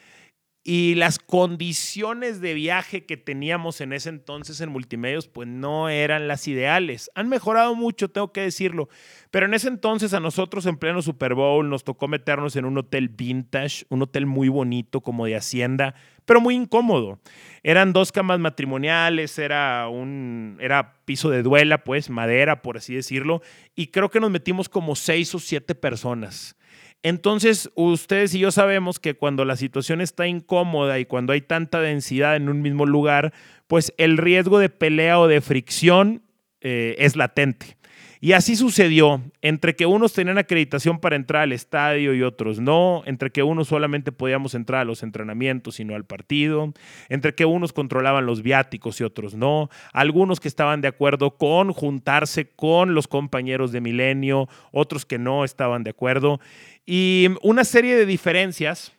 y 0.64 0.94
las 0.94 1.18
condiciones 1.18 2.40
de 2.40 2.54
viaje 2.54 3.04
que 3.04 3.16
teníamos 3.16 3.80
en 3.80 3.92
ese 3.92 4.10
entonces 4.10 4.60
en 4.60 4.70
multimedios, 4.70 5.26
pues 5.26 5.48
no 5.48 5.88
eran 5.88 6.28
las 6.28 6.46
ideales. 6.46 7.10
Han 7.16 7.28
mejorado 7.28 7.74
mucho, 7.74 8.10
tengo 8.10 8.32
que 8.32 8.42
decirlo. 8.42 8.88
Pero 9.32 9.46
en 9.46 9.54
ese 9.54 9.66
entonces 9.66 10.14
a 10.14 10.20
nosotros 10.20 10.66
en 10.66 10.76
pleno 10.76 11.02
Super 11.02 11.34
Bowl 11.34 11.68
nos 11.68 11.82
tocó 11.82 12.06
meternos 12.06 12.54
en 12.54 12.64
un 12.64 12.78
hotel 12.78 13.08
vintage, 13.08 13.86
un 13.88 14.02
hotel 14.02 14.26
muy 14.26 14.48
bonito 14.48 15.00
como 15.00 15.26
de 15.26 15.34
hacienda, 15.34 15.96
pero 16.24 16.40
muy 16.40 16.54
incómodo. 16.54 17.18
Eran 17.64 17.92
dos 17.92 18.12
camas 18.12 18.38
matrimoniales, 18.38 19.38
era 19.40 19.88
un 19.88 20.58
era 20.60 20.94
piso 21.04 21.28
de 21.28 21.42
duela, 21.42 21.82
pues 21.82 22.08
madera, 22.08 22.62
por 22.62 22.76
así 22.76 22.94
decirlo, 22.94 23.42
y 23.74 23.88
creo 23.88 24.10
que 24.10 24.20
nos 24.20 24.30
metimos 24.30 24.68
como 24.68 24.94
seis 24.94 25.34
o 25.34 25.40
siete 25.40 25.74
personas. 25.74 26.56
Entonces, 27.02 27.70
ustedes 27.74 28.34
y 28.34 28.38
yo 28.38 28.52
sabemos 28.52 29.00
que 29.00 29.14
cuando 29.14 29.44
la 29.44 29.56
situación 29.56 30.00
está 30.00 30.28
incómoda 30.28 31.00
y 31.00 31.04
cuando 31.04 31.32
hay 31.32 31.40
tanta 31.40 31.80
densidad 31.80 32.36
en 32.36 32.48
un 32.48 32.62
mismo 32.62 32.86
lugar, 32.86 33.32
pues 33.66 33.92
el 33.96 34.18
riesgo 34.18 34.58
de 34.58 34.68
pelea 34.68 35.18
o 35.18 35.26
de 35.26 35.40
fricción 35.40 36.22
eh, 36.60 36.94
es 36.98 37.16
latente. 37.16 37.76
Y 38.24 38.34
así 38.34 38.54
sucedió, 38.54 39.20
entre 39.40 39.74
que 39.74 39.84
unos 39.84 40.12
tenían 40.12 40.38
acreditación 40.38 41.00
para 41.00 41.16
entrar 41.16 41.42
al 41.42 41.50
estadio 41.50 42.14
y 42.14 42.22
otros 42.22 42.60
no, 42.60 43.02
entre 43.04 43.32
que 43.32 43.42
unos 43.42 43.66
solamente 43.66 44.12
podíamos 44.12 44.54
entrar 44.54 44.82
a 44.82 44.84
los 44.84 45.02
entrenamientos 45.02 45.80
y 45.80 45.84
no 45.84 45.96
al 45.96 46.04
partido, 46.04 46.72
entre 47.08 47.34
que 47.34 47.46
unos 47.46 47.72
controlaban 47.72 48.24
los 48.24 48.42
viáticos 48.42 49.00
y 49.00 49.02
otros 49.02 49.34
no, 49.34 49.70
algunos 49.92 50.38
que 50.38 50.46
estaban 50.46 50.80
de 50.82 50.86
acuerdo 50.86 51.36
con 51.36 51.72
juntarse 51.72 52.48
con 52.48 52.94
los 52.94 53.08
compañeros 53.08 53.72
de 53.72 53.80
Milenio, 53.80 54.48
otros 54.70 55.04
que 55.04 55.18
no 55.18 55.42
estaban 55.42 55.82
de 55.82 55.90
acuerdo, 55.90 56.38
y 56.86 57.26
una 57.42 57.64
serie 57.64 57.96
de 57.96 58.06
diferencias 58.06 58.92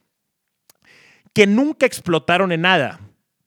que 1.31 1.47
nunca 1.47 1.85
explotaron 1.85 2.51
en 2.51 2.59
nada, 2.59 2.99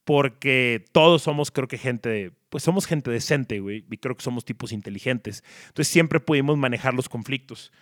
porque 0.07 0.85
todos 0.93 1.23
somos, 1.23 1.51
creo 1.51 1.67
que 1.67 1.79
gente, 1.79 2.31
pues 2.49 2.63
somos 2.63 2.87
gente 2.87 3.11
decente, 3.11 3.59
güey, 3.59 3.85
y 3.91 3.97
creo 3.97 4.17
que 4.17 4.23
somos 4.23 4.45
tipos 4.45 4.71
inteligentes. 4.71 5.43
Entonces 5.67 5.89
siempre 5.89 6.21
pudimos 6.21 6.57
manejar 6.57 6.95
los 6.95 7.09
conflictos. 7.09 7.73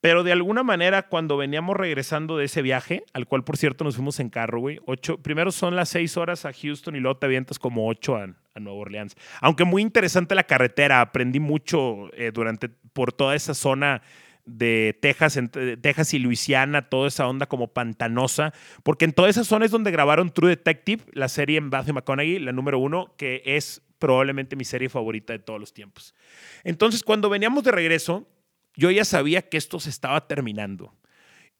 Pero 0.00 0.24
de 0.24 0.32
alguna 0.32 0.62
manera, 0.62 1.08
cuando 1.08 1.36
veníamos 1.36 1.76
regresando 1.76 2.38
de 2.38 2.46
ese 2.46 2.62
viaje, 2.62 3.04
al 3.12 3.26
cual 3.26 3.44
por 3.44 3.58
cierto 3.58 3.84
nos 3.84 3.96
fuimos 3.96 4.18
en 4.18 4.30
carro, 4.30 4.60
güey, 4.60 4.80
ocho, 4.86 5.18
primero 5.18 5.52
son 5.52 5.76
las 5.76 5.90
seis 5.90 6.16
horas 6.16 6.46
a 6.46 6.54
Houston 6.54 6.96
y 6.96 7.00
luego 7.00 7.18
te 7.18 7.26
avientas 7.26 7.58
como 7.58 7.86
ocho 7.86 8.16
a, 8.16 8.24
a 8.54 8.60
Nueva 8.60 8.78
Orleans. 8.78 9.14
Aunque 9.42 9.64
muy 9.64 9.82
interesante 9.82 10.34
la 10.34 10.44
carretera, 10.44 11.02
aprendí 11.02 11.38
mucho 11.38 12.10
eh, 12.14 12.30
durante, 12.32 12.70
por 12.70 13.12
toda 13.12 13.34
esa 13.34 13.52
zona 13.52 14.00
de 14.44 14.98
Texas, 15.00 15.38
Texas 15.80 16.14
y 16.14 16.18
Luisiana, 16.18 16.88
toda 16.88 17.08
esa 17.08 17.26
onda 17.26 17.46
como 17.46 17.68
pantanosa, 17.68 18.52
porque 18.82 19.04
en 19.04 19.12
toda 19.12 19.28
esa 19.28 19.44
zona 19.44 19.64
es 19.64 19.70
donde 19.70 19.90
grabaron 19.90 20.32
True 20.32 20.50
Detective, 20.50 21.02
la 21.12 21.28
serie 21.28 21.58
en 21.58 21.70
Matthew 21.70 21.94
McConaughey, 21.94 22.38
la 22.38 22.52
número 22.52 22.78
uno, 22.78 23.14
que 23.16 23.42
es 23.44 23.82
probablemente 23.98 24.56
mi 24.56 24.64
serie 24.64 24.88
favorita 24.88 25.32
de 25.32 25.38
todos 25.38 25.58
los 25.58 25.72
tiempos. 25.72 26.14
Entonces, 26.62 27.02
cuando 27.02 27.30
veníamos 27.30 27.64
de 27.64 27.72
regreso, 27.72 28.28
yo 28.76 28.90
ya 28.90 29.04
sabía 29.04 29.42
que 29.48 29.56
esto 29.56 29.80
se 29.80 29.90
estaba 29.90 30.26
terminando. 30.26 30.94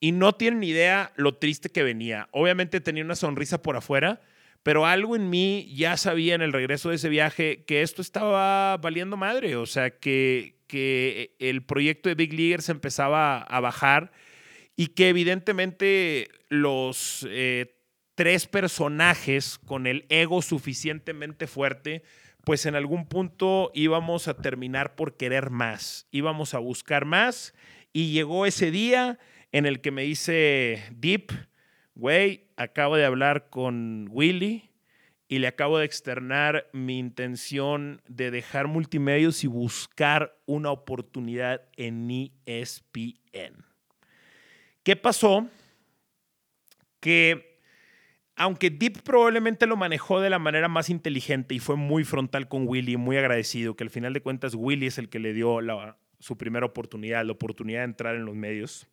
Y 0.00 0.12
no 0.12 0.34
tienen 0.34 0.62
idea 0.62 1.12
lo 1.16 1.36
triste 1.36 1.70
que 1.70 1.82
venía. 1.82 2.28
Obviamente 2.32 2.80
tenía 2.80 3.04
una 3.04 3.16
sonrisa 3.16 3.62
por 3.62 3.76
afuera, 3.76 4.20
pero 4.64 4.87
algo 4.87 5.14
en 5.14 5.28
mí 5.30 5.71
ya 5.75 5.97
sabía 5.99 6.35
en 6.35 6.40
el 6.42 6.52
regreso 6.52 6.88
de 6.88 6.97
ese 6.97 7.11
viaje 7.11 7.64
que 7.66 7.83
esto 7.83 8.00
estaba 8.00 8.78
valiendo 8.78 9.16
madre, 9.16 9.56
o 9.56 9.66
sea, 9.66 9.90
que, 9.90 10.59
que 10.66 11.37
el 11.38 11.62
proyecto 11.62 12.09
de 12.09 12.14
Big 12.14 12.33
Leaguer 12.33 12.62
se 12.62 12.73
empezaba 12.73 13.42
a 13.42 13.61
bajar 13.61 14.11
y 14.75 14.88
que 14.88 15.11
evidentemente 15.11 16.30
los 16.49 17.26
eh, 17.28 17.76
tres 18.14 18.47
personajes 18.47 19.59
con 19.59 19.87
el 19.87 20.06
ego 20.09 20.40
suficientemente 20.40 21.47
fuerte, 21.47 22.02
pues 22.42 22.64
en 22.64 22.75
algún 22.75 23.06
punto 23.06 23.71
íbamos 23.75 24.28
a 24.28 24.35
terminar 24.38 24.94
por 24.94 25.18
querer 25.18 25.50
más, 25.50 26.09
íbamos 26.11 26.54
a 26.54 26.59
buscar 26.59 27.04
más 27.04 27.54
y 27.92 28.12
llegó 28.12 28.47
ese 28.47 28.71
día 28.71 29.18
en 29.52 29.66
el 29.66 29.83
que 29.83 29.90
me 29.90 30.04
dice 30.04 30.85
Deep, 30.90 31.33
güey, 31.94 32.48
acabo 32.56 32.96
de 32.96 33.04
hablar 33.04 33.48
con 33.50 34.08
Willy 34.10 34.70
y 35.28 35.38
le 35.38 35.46
acabo 35.46 35.78
de 35.78 35.84
externar 35.84 36.68
mi 36.72 36.98
intención 36.98 38.02
de 38.06 38.30
dejar 38.30 38.66
multimedios 38.68 39.42
y 39.44 39.46
buscar 39.46 40.36
una 40.46 40.70
oportunidad 40.70 41.62
en 41.76 42.30
ESPN. 42.46 43.64
¿Qué 44.82 44.96
pasó? 44.96 45.48
Que 47.00 47.60
aunque 48.36 48.70
Deep 48.70 49.02
probablemente 49.02 49.66
lo 49.66 49.76
manejó 49.76 50.20
de 50.20 50.28
la 50.28 50.38
manera 50.38 50.68
más 50.68 50.90
inteligente 50.90 51.54
y 51.54 51.60
fue 51.60 51.76
muy 51.76 52.04
frontal 52.04 52.48
con 52.48 52.66
Willy, 52.66 52.96
muy 52.96 53.16
agradecido, 53.16 53.76
que 53.76 53.84
al 53.84 53.90
final 53.90 54.12
de 54.12 54.20
cuentas 54.20 54.54
Willy 54.54 54.86
es 54.86 54.98
el 54.98 55.08
que 55.08 55.20
le 55.20 55.32
dio 55.32 55.60
su 56.18 56.36
primera 56.36 56.66
oportunidad, 56.66 57.24
la 57.24 57.32
oportunidad 57.32 57.80
de 57.80 57.84
entrar 57.84 58.16
en 58.16 58.24
los 58.24 58.34
medios. 58.34 58.88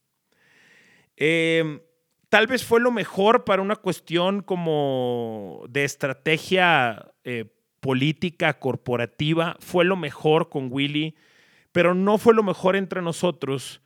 Eh, 1.17 1.81
tal 2.32 2.48
vez 2.48 2.64
fue 2.64 2.80
lo 2.80 2.92
mejor 2.92 3.44
para 3.44 3.62
una 3.62 3.76
cuestión 3.76 4.42
como 4.42 5.66
de 5.68 5.84
estrategia 5.84 7.12
eh, 7.26 7.54
política 7.82 8.58
corporativa, 8.58 9.58
fue 9.60 9.84
lo 9.84 9.98
mejor 9.98 10.48
con 10.48 10.70
Willy, 10.72 11.14
pero 11.74 11.94
no 11.94 12.18
fue 12.18 12.34
lo 12.34 12.42
mejor 12.42 12.78
entre 12.78 13.02
nosotros 13.02 13.82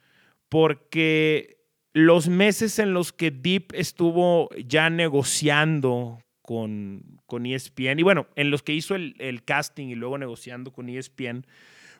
porque 0.47 1.57
los 1.91 2.29
meses 2.29 2.77
en 2.77 2.93
los 2.93 3.11
que 3.11 3.31
Deep 3.31 3.73
estuvo 3.73 4.49
ya 4.63 4.91
negociando 4.91 6.19
con, 6.43 7.01
con 7.25 7.47
ESPN, 7.47 7.97
y 7.97 8.03
bueno, 8.03 8.27
en 8.35 8.51
los 8.51 8.61
que 8.61 8.73
hizo 8.73 8.93
el, 8.93 9.15
el 9.17 9.43
casting 9.43 9.87
y 9.87 9.95
luego 9.95 10.19
negociando 10.19 10.71
con 10.71 10.87
ESPN, 10.87 11.47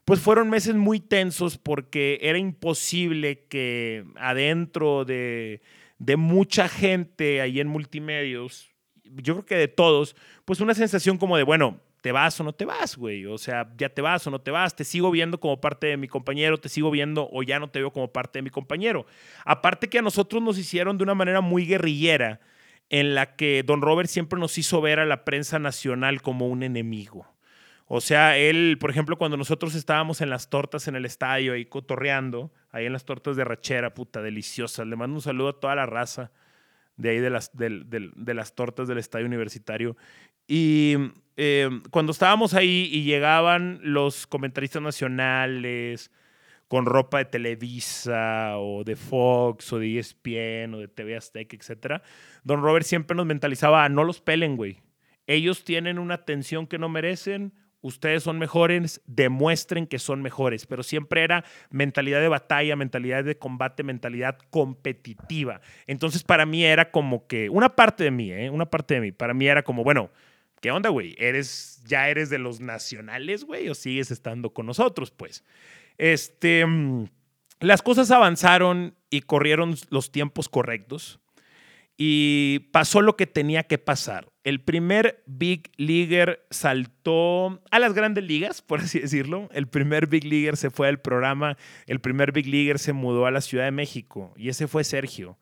pues 0.04 0.20
fueron 0.20 0.52
meses 0.52 0.75
muy 0.75 1.00
tensos 1.00 1.58
porque 1.58 2.20
era 2.22 2.38
imposible 2.38 3.48
que 3.50 4.06
adentro 4.16 5.06
de, 5.06 5.64
de 5.98 6.18
mucha 6.18 6.68
gente 6.68 7.42
ahí 7.42 7.60
en 7.60 7.68
multimedios, 7.68 8.70
yo 9.04 9.36
creo 9.36 9.46
que 9.46 9.56
de 9.56 9.68
todos, 9.68 10.16
pues 10.46 10.60
una 10.60 10.74
sensación 10.74 11.18
como 11.18 11.38
de, 11.38 11.44
bueno, 11.44 11.80
¿te 12.02 12.12
vas 12.12 12.40
o 12.40 12.44
no 12.44 12.54
te 12.54 12.66
vas, 12.66 12.98
güey? 12.98 13.25
O 13.25 13.38
sea, 13.38 13.72
ya 13.78 13.90
te 13.90 14.02
vas 14.02 14.25
o 14.28 14.32
no 14.32 14.40
te 14.40 14.52
vas, 14.52 14.75
te 14.75 14.84
sigo 14.84 15.10
viendo 15.12 15.40
como 15.40 15.60
parte 15.60 15.88
de 15.88 15.98
mi 15.98 16.08
compañero, 16.08 16.60
te 16.60 16.70
sigo 16.70 16.92
viendo 16.92 17.30
o 17.32 17.44
ya 17.44 17.60
no 17.60 17.70
te 17.70 17.80
veo 17.80 17.92
como 17.92 18.12
parte 18.12 18.40
de 18.40 18.44
mi 18.44 18.50
compañero. 18.50 19.06
Aparte 19.44 19.90
que 19.90 20.00
a 20.00 20.02
nosotros 20.02 20.42
nos 20.42 20.58
hicieron 20.58 20.98
de 20.98 21.04
una 21.04 21.16
manera 21.16 21.42
muy 21.42 21.66
guerrillera, 21.66 22.42
en 22.90 23.16
la 23.16 23.36
que 23.36 23.64
Don 23.64 23.82
Robert 23.82 24.10
siempre 24.10 24.40
nos 24.40 24.58
hizo 24.58 24.82
ver 24.82 25.00
a 25.00 25.06
la 25.06 25.25
prensa 25.25 25.58
nacional 25.58 26.22
como 26.22 26.48
un 26.48 26.62
enemigo. 26.62 27.35
O 27.88 28.01
sea, 28.01 28.38
él, 28.38 28.77
por 28.80 28.89
ejemplo, 28.89 29.18
cuando 29.18 29.38
nosotros 29.38 29.75
estábamos 29.75 30.22
en 30.22 30.30
las 30.32 30.50
tortas 30.50 30.88
en 30.88 30.96
el 30.96 31.06
estadio 31.06 31.54
ahí 31.54 31.65
cotorreando, 31.65 32.51
ahí 32.72 32.86
en 32.86 32.94
las 32.94 33.06
tortas 33.06 33.36
de 33.36 33.44
rachera, 33.44 33.94
puta, 33.94 34.22
deliciosas. 34.24 34.88
Le 34.88 34.96
mando 34.96 35.15
un 35.15 35.22
saludo 35.22 35.50
a 35.50 35.60
toda 35.60 35.75
la 35.75 35.86
raza 35.86 36.32
de 36.98 37.10
ahí 37.10 37.20
de 37.20 37.30
las, 37.30 37.51
de, 37.56 38.34
las 38.34 38.56
tortas 38.56 38.88
del 38.88 38.98
estadio 38.98 39.27
universitario. 39.27 39.96
Y 40.48 40.96
eh, 41.38 41.70
cuando 41.92 42.12
estábamos 42.12 42.56
ahí 42.56 42.89
y 42.92 43.04
llegaban 43.04 43.80
los 43.84 44.25
comentaristas 44.25 44.82
nacionales 44.82 46.12
con 46.68 46.88
ropa 46.88 47.20
de 47.20 47.25
Televisa 47.25 48.58
o 48.58 48.84
de 48.84 48.96
Fox 48.96 49.72
o 49.74 49.80
de 49.80 50.00
ESPN 50.00 50.74
o 50.74 50.80
de 50.80 50.88
TV 50.88 51.15
Azteca, 51.15 51.56
etc., 51.56 52.01
Don 52.44 52.62
Robert 52.63 52.86
siempre 52.86 53.15
nos 53.15 53.27
mentalizaba, 53.27 53.88
no 53.89 54.04
los 54.04 54.22
pelen, 54.22 54.56
güey. 54.56 54.82
Ellos 55.27 55.63
tienen 55.63 56.00
una 56.00 56.15
atención 56.15 56.68
que 56.68 56.77
no 56.77 56.89
merecen, 56.89 57.54
ustedes 57.86 58.24
son 58.24 58.39
mejores, 58.39 59.00
demuestren 59.06 59.86
que 59.86 60.00
son 60.00 60.24
mejores, 60.24 60.65
pero 60.65 60.82
siempre 60.82 61.24
era 61.24 61.46
mentalidad 61.70 62.20
de 62.20 62.27
batalla, 62.27 62.75
mentalidad 62.75 63.24
de 63.24 63.38
combate, 63.38 63.84
mentalidad 63.84 64.39
competitiva. 64.50 65.62
Entonces 65.86 66.24
para 66.24 66.48
mí 66.48 66.65
era 66.65 66.89
como 66.89 67.27
que, 67.27 67.48
una 67.50 67.75
parte 67.75 68.04
de 68.04 68.10
mí, 68.12 68.32
¿eh? 68.32 68.50
una 68.50 68.65
parte 68.65 68.96
de 68.96 69.01
mí, 69.01 69.12
para 69.12 69.36
mí 69.36 69.48
era 69.48 69.62
como, 69.62 69.84
bueno, 69.84 70.10
¿qué 70.62 70.72
onda, 70.72 70.89
güey? 70.89 71.15
¿Eres, 71.20 71.84
¿Ya 71.86 72.10
eres 72.10 72.32
de 72.32 72.39
los 72.39 72.60
nacionales, 72.60 73.44
güey? 73.44 73.70
¿O 73.70 73.75
sigues 73.75 74.10
estando 74.10 74.51
con 74.51 74.65
nosotros, 74.65 75.12
pues? 75.12 75.44
Este, 76.00 76.65
mm, 76.65 77.06
las 77.60 77.84
cosas 77.84 78.10
avanzaron 78.10 78.96
y 79.12 79.22
corrieron 79.22 79.75
los 79.92 80.12
tiempos 80.12 80.50
correctos 80.50 81.20
y 81.98 82.68
pasó 82.72 83.01
lo 83.01 83.15
que 83.15 83.27
tenía 83.27 83.62
que 83.62 83.77
pasar. 83.77 84.27
El 84.46 84.62
primer 84.62 85.24
Big 85.25 85.72
Leaguer 85.75 86.46
saltó 86.52 87.64
a 87.72 87.80
las 87.80 87.96
grandes 87.96 88.24
ligas, 88.24 88.62
por 88.62 88.80
así 88.80 89.00
decirlo. 89.00 89.50
El 89.52 89.68
primer 89.68 90.06
Big 90.06 90.24
Leaguer 90.24 90.56
se 90.56 90.70
fue 90.70 90.88
al 90.88 91.02
programa, 91.02 91.58
el 91.88 92.00
primer 92.00 92.32
Big 92.32 92.46
Leaguer 92.46 92.78
se 92.78 92.94
mudó 92.94 93.25
a 93.25 93.32
la 93.32 93.42
Ciudad 93.42 93.66
de 93.66 93.72
México 93.72 94.36
y 94.38 94.50
ese 94.50 94.68
fue 94.68 94.84
Sergio. 94.84 95.40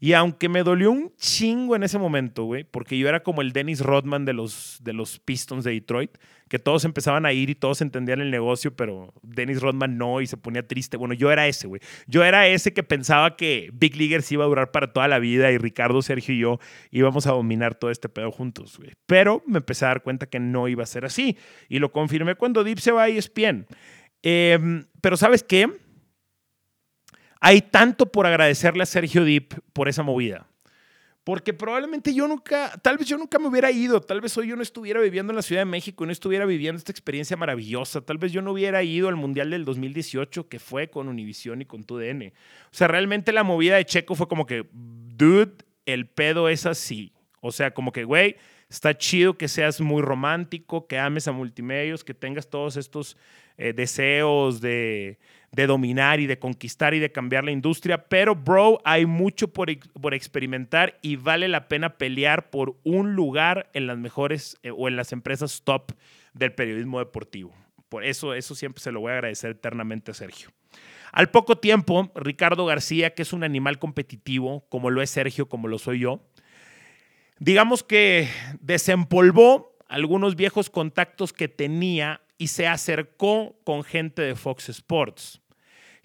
Y 0.00 0.12
aunque 0.12 0.48
me 0.48 0.62
dolió 0.62 0.90
un 0.90 1.12
chingo 1.16 1.76
en 1.76 1.82
ese 1.82 1.98
momento, 1.98 2.44
güey, 2.44 2.64
porque 2.64 2.98
yo 2.98 3.08
era 3.08 3.22
como 3.22 3.42
el 3.42 3.52
Dennis 3.52 3.80
Rodman 3.80 4.24
de 4.24 4.32
los, 4.32 4.78
de 4.82 4.92
los 4.92 5.18
Pistons 5.18 5.64
de 5.64 5.72
Detroit, 5.72 6.18
que 6.48 6.58
todos 6.58 6.84
empezaban 6.84 7.26
a 7.26 7.32
ir 7.32 7.50
y 7.50 7.54
todos 7.54 7.80
entendían 7.80 8.20
el 8.20 8.30
negocio, 8.30 8.74
pero 8.76 9.12
Dennis 9.22 9.60
Rodman 9.60 9.98
no 9.98 10.20
y 10.20 10.26
se 10.26 10.36
ponía 10.36 10.66
triste. 10.66 10.96
Bueno, 10.96 11.14
yo 11.14 11.32
era 11.32 11.48
ese, 11.48 11.66
güey. 11.66 11.80
Yo 12.06 12.24
era 12.24 12.46
ese 12.46 12.72
que 12.72 12.82
pensaba 12.82 13.36
que 13.36 13.70
Big 13.72 13.96
Leaguers 13.96 14.30
iba 14.30 14.44
a 14.44 14.48
durar 14.48 14.70
para 14.70 14.92
toda 14.92 15.08
la 15.08 15.18
vida 15.18 15.50
y 15.50 15.58
Ricardo, 15.58 16.02
Sergio 16.02 16.34
y 16.34 16.38
yo 16.38 16.60
íbamos 16.90 17.26
a 17.26 17.32
dominar 17.32 17.74
todo 17.74 17.90
este 17.90 18.08
pedo 18.08 18.30
juntos, 18.30 18.78
güey. 18.78 18.92
Pero 19.06 19.42
me 19.46 19.58
empecé 19.58 19.86
a 19.86 19.88
dar 19.88 20.02
cuenta 20.02 20.26
que 20.26 20.38
no 20.38 20.68
iba 20.68 20.82
a 20.82 20.86
ser 20.86 21.04
así. 21.04 21.36
Y 21.68 21.78
lo 21.78 21.90
confirmé 21.90 22.36
cuando 22.36 22.62
Deep 22.62 22.78
se 22.78 22.92
va 22.92 23.04
a 23.04 23.08
ESPN. 23.08 23.66
Eh, 24.22 24.84
pero 25.00 25.16
¿sabes 25.16 25.42
qué? 25.42 25.68
Hay 27.40 27.62
tanto 27.62 28.10
por 28.10 28.26
agradecerle 28.26 28.82
a 28.82 28.86
Sergio 28.86 29.24
Deep 29.24 29.54
por 29.72 29.88
esa 29.88 30.02
movida. 30.02 30.46
Porque 31.26 31.52
probablemente 31.52 32.14
yo 32.14 32.28
nunca, 32.28 32.70
tal 32.82 32.98
vez 32.98 33.08
yo 33.08 33.18
nunca 33.18 33.40
me 33.40 33.48
hubiera 33.48 33.72
ido, 33.72 34.00
tal 34.00 34.20
vez 34.20 34.38
hoy 34.38 34.46
yo 34.46 34.54
no 34.54 34.62
estuviera 34.62 35.00
viviendo 35.00 35.32
en 35.32 35.36
la 35.36 35.42
Ciudad 35.42 35.62
de 35.62 35.66
México 35.66 36.06
no 36.06 36.12
estuviera 36.12 36.46
viviendo 36.46 36.78
esta 36.78 36.92
experiencia 36.92 37.36
maravillosa, 37.36 38.00
tal 38.00 38.16
vez 38.16 38.30
yo 38.30 38.42
no 38.42 38.52
hubiera 38.52 38.84
ido 38.84 39.08
al 39.08 39.16
Mundial 39.16 39.50
del 39.50 39.64
2018 39.64 40.48
que 40.48 40.60
fue 40.60 40.88
con 40.88 41.08
Univision 41.08 41.62
y 41.62 41.64
con 41.64 41.82
TUDN. 41.82 42.32
O 42.70 42.70
sea, 42.70 42.86
realmente 42.86 43.32
la 43.32 43.42
movida 43.42 43.74
de 43.74 43.84
Checo 43.84 44.14
fue 44.14 44.28
como 44.28 44.46
que, 44.46 44.68
dude, 44.72 45.64
el 45.84 46.06
pedo 46.06 46.48
es 46.48 46.64
así. 46.64 47.12
O 47.40 47.50
sea, 47.50 47.74
como 47.74 47.90
que, 47.90 48.04
güey, 48.04 48.36
está 48.70 48.96
chido 48.96 49.36
que 49.36 49.48
seas 49.48 49.80
muy 49.80 50.02
romántico, 50.02 50.86
que 50.86 50.96
ames 50.96 51.26
a 51.26 51.32
multimedios, 51.32 52.04
que 52.04 52.14
tengas 52.14 52.48
todos 52.48 52.76
estos 52.76 53.16
eh, 53.58 53.72
deseos 53.72 54.60
de, 54.60 55.18
de 55.56 55.66
dominar 55.66 56.20
y 56.20 56.26
de 56.26 56.38
conquistar 56.38 56.92
y 56.92 56.98
de 56.98 57.10
cambiar 57.10 57.42
la 57.42 57.50
industria, 57.50 58.08
pero 58.08 58.34
bro, 58.34 58.78
hay 58.84 59.06
mucho 59.06 59.48
por, 59.48 59.74
por 59.78 60.12
experimentar 60.12 60.98
y 61.00 61.16
vale 61.16 61.48
la 61.48 61.66
pena 61.66 61.96
pelear 61.96 62.50
por 62.50 62.76
un 62.84 63.14
lugar 63.14 63.70
en 63.72 63.86
las 63.86 63.96
mejores 63.96 64.58
eh, 64.62 64.70
o 64.70 64.86
en 64.86 64.96
las 64.96 65.12
empresas 65.12 65.62
top 65.64 65.92
del 66.34 66.52
periodismo 66.52 66.98
deportivo. 66.98 67.54
Por 67.88 68.04
eso, 68.04 68.34
eso 68.34 68.54
siempre 68.54 68.82
se 68.82 68.92
lo 68.92 69.00
voy 69.00 69.12
a 69.12 69.14
agradecer 69.14 69.52
eternamente 69.52 70.10
a 70.10 70.14
Sergio. 70.14 70.50
Al 71.10 71.30
poco 71.30 71.56
tiempo, 71.56 72.12
Ricardo 72.14 72.66
García, 72.66 73.14
que 73.14 73.22
es 73.22 73.32
un 73.32 73.42
animal 73.42 73.78
competitivo, 73.78 74.66
como 74.68 74.90
lo 74.90 75.00
es 75.00 75.08
Sergio, 75.08 75.48
como 75.48 75.68
lo 75.68 75.78
soy 75.78 76.00
yo, 76.00 76.20
digamos 77.38 77.82
que 77.82 78.28
desempolvó 78.60 79.74
algunos 79.88 80.36
viejos 80.36 80.68
contactos 80.68 81.32
que 81.32 81.48
tenía 81.48 82.20
y 82.36 82.48
se 82.48 82.66
acercó 82.66 83.58
con 83.64 83.84
gente 83.84 84.20
de 84.20 84.34
Fox 84.34 84.68
Sports 84.68 85.40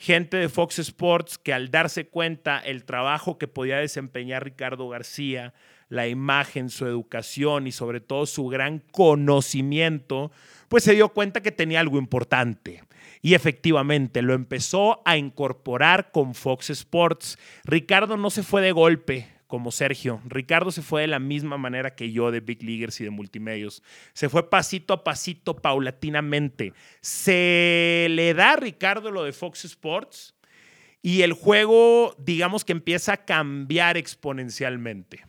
gente 0.01 0.37
de 0.37 0.49
Fox 0.49 0.79
Sports 0.79 1.37
que 1.37 1.53
al 1.53 1.69
darse 1.69 2.07
cuenta 2.07 2.57
el 2.57 2.85
trabajo 2.85 3.37
que 3.37 3.47
podía 3.47 3.77
desempeñar 3.77 4.43
Ricardo 4.43 4.89
García, 4.89 5.53
la 5.89 6.07
imagen, 6.07 6.71
su 6.71 6.87
educación 6.87 7.67
y 7.67 7.71
sobre 7.71 8.01
todo 8.01 8.25
su 8.25 8.47
gran 8.47 8.79
conocimiento, 8.79 10.31
pues 10.69 10.83
se 10.83 10.95
dio 10.95 11.09
cuenta 11.09 11.41
que 11.41 11.51
tenía 11.51 11.81
algo 11.81 11.99
importante. 11.99 12.83
Y 13.21 13.35
efectivamente 13.35 14.23
lo 14.23 14.33
empezó 14.33 15.03
a 15.05 15.17
incorporar 15.17 16.11
con 16.11 16.33
Fox 16.33 16.71
Sports. 16.71 17.37
Ricardo 17.63 18.17
no 18.17 18.31
se 18.31 18.41
fue 18.41 18.63
de 18.63 18.71
golpe, 18.71 19.27
como 19.51 19.69
Sergio. 19.69 20.21
Ricardo 20.25 20.71
se 20.71 20.81
fue 20.81 21.01
de 21.01 21.07
la 21.07 21.19
misma 21.19 21.57
manera 21.57 21.93
que 21.93 22.13
yo 22.13 22.31
de 22.31 22.39
Big 22.39 22.63
Leaguers 22.63 23.01
y 23.01 23.03
de 23.03 23.09
multimedios. 23.09 23.83
Se 24.13 24.29
fue 24.29 24.49
pasito 24.49 24.93
a 24.93 25.03
pasito, 25.03 25.57
paulatinamente. 25.57 26.71
Se 27.01 28.07
le 28.11 28.33
da 28.33 28.53
a 28.53 28.55
Ricardo 28.55 29.11
lo 29.11 29.25
de 29.25 29.33
Fox 29.33 29.65
Sports 29.65 30.35
y 31.01 31.23
el 31.23 31.33
juego, 31.33 32.15
digamos 32.17 32.63
que 32.63 32.71
empieza 32.71 33.11
a 33.11 33.25
cambiar 33.25 33.97
exponencialmente. 33.97 35.25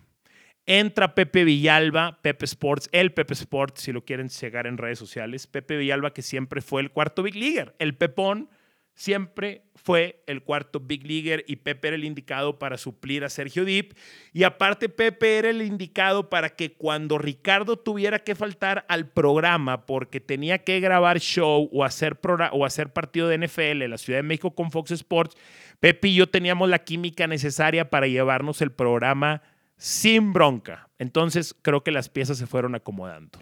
Entra 0.67 1.17
Pepe 1.17 1.43
Villalba, 1.43 2.21
Pepe 2.23 2.45
Sports, 2.45 2.89
el 2.93 3.13
Pepe 3.13 3.35
Sports, 3.35 3.83
si 3.83 3.91
lo 3.91 4.05
quieren 4.05 4.29
llegar 4.29 4.69
en 4.69 4.79
redes 4.79 5.01
sociales. 5.01 5.49
Pepe 5.49 5.77
Villalba, 5.77 6.13
que 6.13 6.23
siempre 6.23 6.61
fue 6.61 6.81
el 6.81 6.93
cuarto 6.93 7.25
Big 7.25 7.35
Leaguer, 7.35 7.75
el 7.81 7.97
Pepón 7.97 8.49
siempre 8.95 9.63
fue 9.75 10.23
el 10.27 10.43
cuarto 10.43 10.81
Big 10.81 11.07
Leaguer 11.07 11.45
y 11.49 11.57
Pepe 11.57 11.89
era 11.89 11.97
el 11.97 12.05
indicado 12.05 12.59
para 12.59 12.79
suplir 12.79 13.25
a 13.25 13.29
Sergio 13.29 13.65
Dip. 13.65 13.95
Y 14.33 14.45
aparte 14.45 14.89
Pepe 14.89 15.39
era 15.39 15.51
el 15.51 15.63
indicado 15.63 16.31
para 16.31 16.51
que 16.51 16.73
cuando 16.75 17.19
Ricardo 17.19 17.79
tuviera 17.79 18.21
que 18.21 18.35
faltar 18.35 18.85
al 18.89 19.09
programa 19.09 19.87
porque 19.87 20.21
tenía 20.21 20.59
que 20.59 20.79
grabar 20.81 21.19
show 21.19 21.69
o 21.73 21.85
hacer, 21.85 22.19
o 22.53 22.65
hacer 22.65 22.93
partido 22.93 23.29
de 23.29 23.39
NFL 23.39 23.83
en 23.83 23.91
la 23.91 23.99
Ciudad 23.99 24.19
de 24.19 24.25
México 24.25 24.55
con 24.55 24.71
Fox 24.71 24.93
Sports, 24.93 25.37
Pepe 25.81 26.09
y 26.09 26.15
yo 26.15 26.29
teníamos 26.29 26.69
la 26.69 26.85
química 26.85 27.27
necesaria 27.27 27.91
para 27.91 28.07
llevarnos 28.07 28.63
el 28.63 28.71
programa 28.71 29.43
sin 29.77 30.33
bronca. 30.33 30.89
Entonces 30.99 31.57
creo 31.61 31.83
que 31.83 31.91
las 31.91 32.09
piezas 32.09 32.39
se 32.39 32.47
fueron 32.47 32.77
acomodando. 32.77 33.41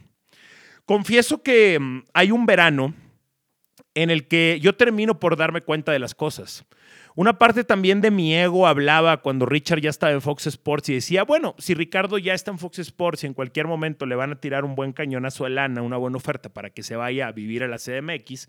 Confieso 0.86 1.42
que 1.42 1.78
mm, 1.78 2.04
hay 2.14 2.30
un 2.30 2.46
verano 2.46 2.94
en 3.94 4.10
el 4.10 4.28
que 4.28 4.58
yo 4.60 4.74
termino 4.74 5.18
por 5.18 5.36
darme 5.36 5.60
cuenta 5.60 5.92
de 5.92 5.98
las 5.98 6.14
cosas. 6.14 6.64
Una 7.16 7.38
parte 7.38 7.64
también 7.64 8.00
de 8.00 8.10
mi 8.10 8.34
ego 8.34 8.66
hablaba 8.66 9.18
cuando 9.18 9.44
Richard 9.44 9.80
ya 9.80 9.90
estaba 9.90 10.12
en 10.12 10.22
Fox 10.22 10.46
Sports 10.46 10.88
y 10.90 10.94
decía, 10.94 11.24
bueno, 11.24 11.56
si 11.58 11.74
Ricardo 11.74 12.18
ya 12.18 12.34
está 12.34 12.52
en 12.52 12.58
Fox 12.58 12.78
Sports 12.78 13.24
y 13.24 13.26
en 13.26 13.34
cualquier 13.34 13.66
momento 13.66 14.06
le 14.06 14.14
van 14.14 14.32
a 14.32 14.40
tirar 14.40 14.64
un 14.64 14.76
buen 14.76 14.92
cañonazo 14.92 15.44
de 15.44 15.50
lana, 15.50 15.82
una 15.82 15.96
buena 15.96 16.18
oferta 16.18 16.48
para 16.48 16.70
que 16.70 16.82
se 16.82 16.94
vaya 16.94 17.26
a 17.26 17.32
vivir 17.32 17.64
a 17.64 17.68
la 17.68 17.78
CDMX, 17.78 18.48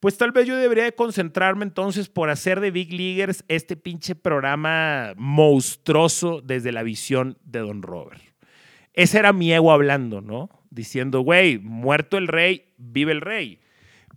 pues 0.00 0.16
tal 0.16 0.32
vez 0.32 0.46
yo 0.46 0.56
debería 0.56 0.84
de 0.84 0.94
concentrarme 0.94 1.64
entonces 1.64 2.08
por 2.08 2.30
hacer 2.30 2.60
de 2.60 2.70
Big 2.70 2.92
Leaguers 2.92 3.44
este 3.48 3.76
pinche 3.76 4.14
programa 4.16 5.12
monstruoso 5.16 6.40
desde 6.40 6.72
la 6.72 6.82
visión 6.82 7.38
de 7.44 7.60
Don 7.60 7.82
Robert. 7.82 8.20
Ese 8.92 9.18
era 9.18 9.32
mi 9.32 9.52
ego 9.52 9.72
hablando, 9.72 10.20
¿no? 10.20 10.50
Diciendo, 10.70 11.20
güey, 11.20 11.58
muerto 11.58 12.18
el 12.18 12.28
rey, 12.28 12.72
vive 12.76 13.12
el 13.12 13.20
rey. 13.20 13.60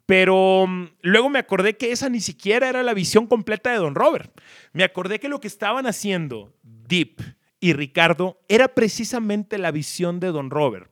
Pero 0.06 0.66
mm, 0.68 0.88
luego 1.02 1.30
me 1.30 1.39
acordé 1.39 1.78
que 1.78 1.92
esa 1.92 2.10
ni 2.10 2.20
siquiera 2.20 2.70
era 2.70 2.84
la 2.84 2.94
visión 2.94 3.28
completa 3.28 3.72
de 3.72 3.78
Don 3.78 3.96
Robert. 3.96 4.32
Me 4.74 4.84
acordé 4.84 5.20
que 5.20 5.30
lo 5.30 5.39
que 5.39 5.48
estaban 5.48 5.86
haciendo 5.86 6.54
Deep 6.63 7.22
y 7.60 7.74
Ricardo 7.74 8.39
era 8.50 8.68
precisamente 8.68 9.58
la 9.58 9.72
visión 9.72 10.20
de 10.20 10.28
Don 10.28 10.50
Robert. 10.50 10.92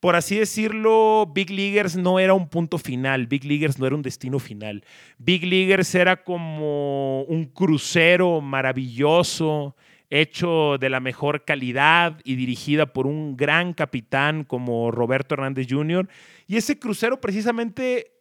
Por 0.00 0.14
así 0.14 0.36
decirlo, 0.36 1.30
Big 1.34 1.50
Leaguers 1.50 1.96
no 1.96 2.20
era 2.20 2.32
un 2.32 2.48
punto 2.48 2.78
final, 2.78 3.26
Big 3.26 3.44
Leaguers 3.44 3.80
no 3.80 3.86
era 3.86 3.96
un 3.96 4.02
destino 4.02 4.38
final. 4.38 4.84
Big 5.18 5.44
Leaguers 5.44 5.92
era 5.94 6.22
como 6.22 7.22
un 7.24 7.46
crucero 7.46 8.40
maravilloso, 8.40 9.74
hecho 10.08 10.78
de 10.78 10.88
la 10.88 11.00
mejor 11.00 11.44
calidad 11.44 12.20
y 12.22 12.36
dirigida 12.36 12.86
por 12.92 13.08
un 13.08 13.36
gran 13.36 13.72
capitán 13.74 14.44
como 14.44 14.92
Roberto 14.92 15.34
Hernández 15.34 15.66
Jr. 15.68 16.08
Y 16.46 16.56
ese 16.56 16.78
crucero 16.78 17.20
precisamente 17.20 18.17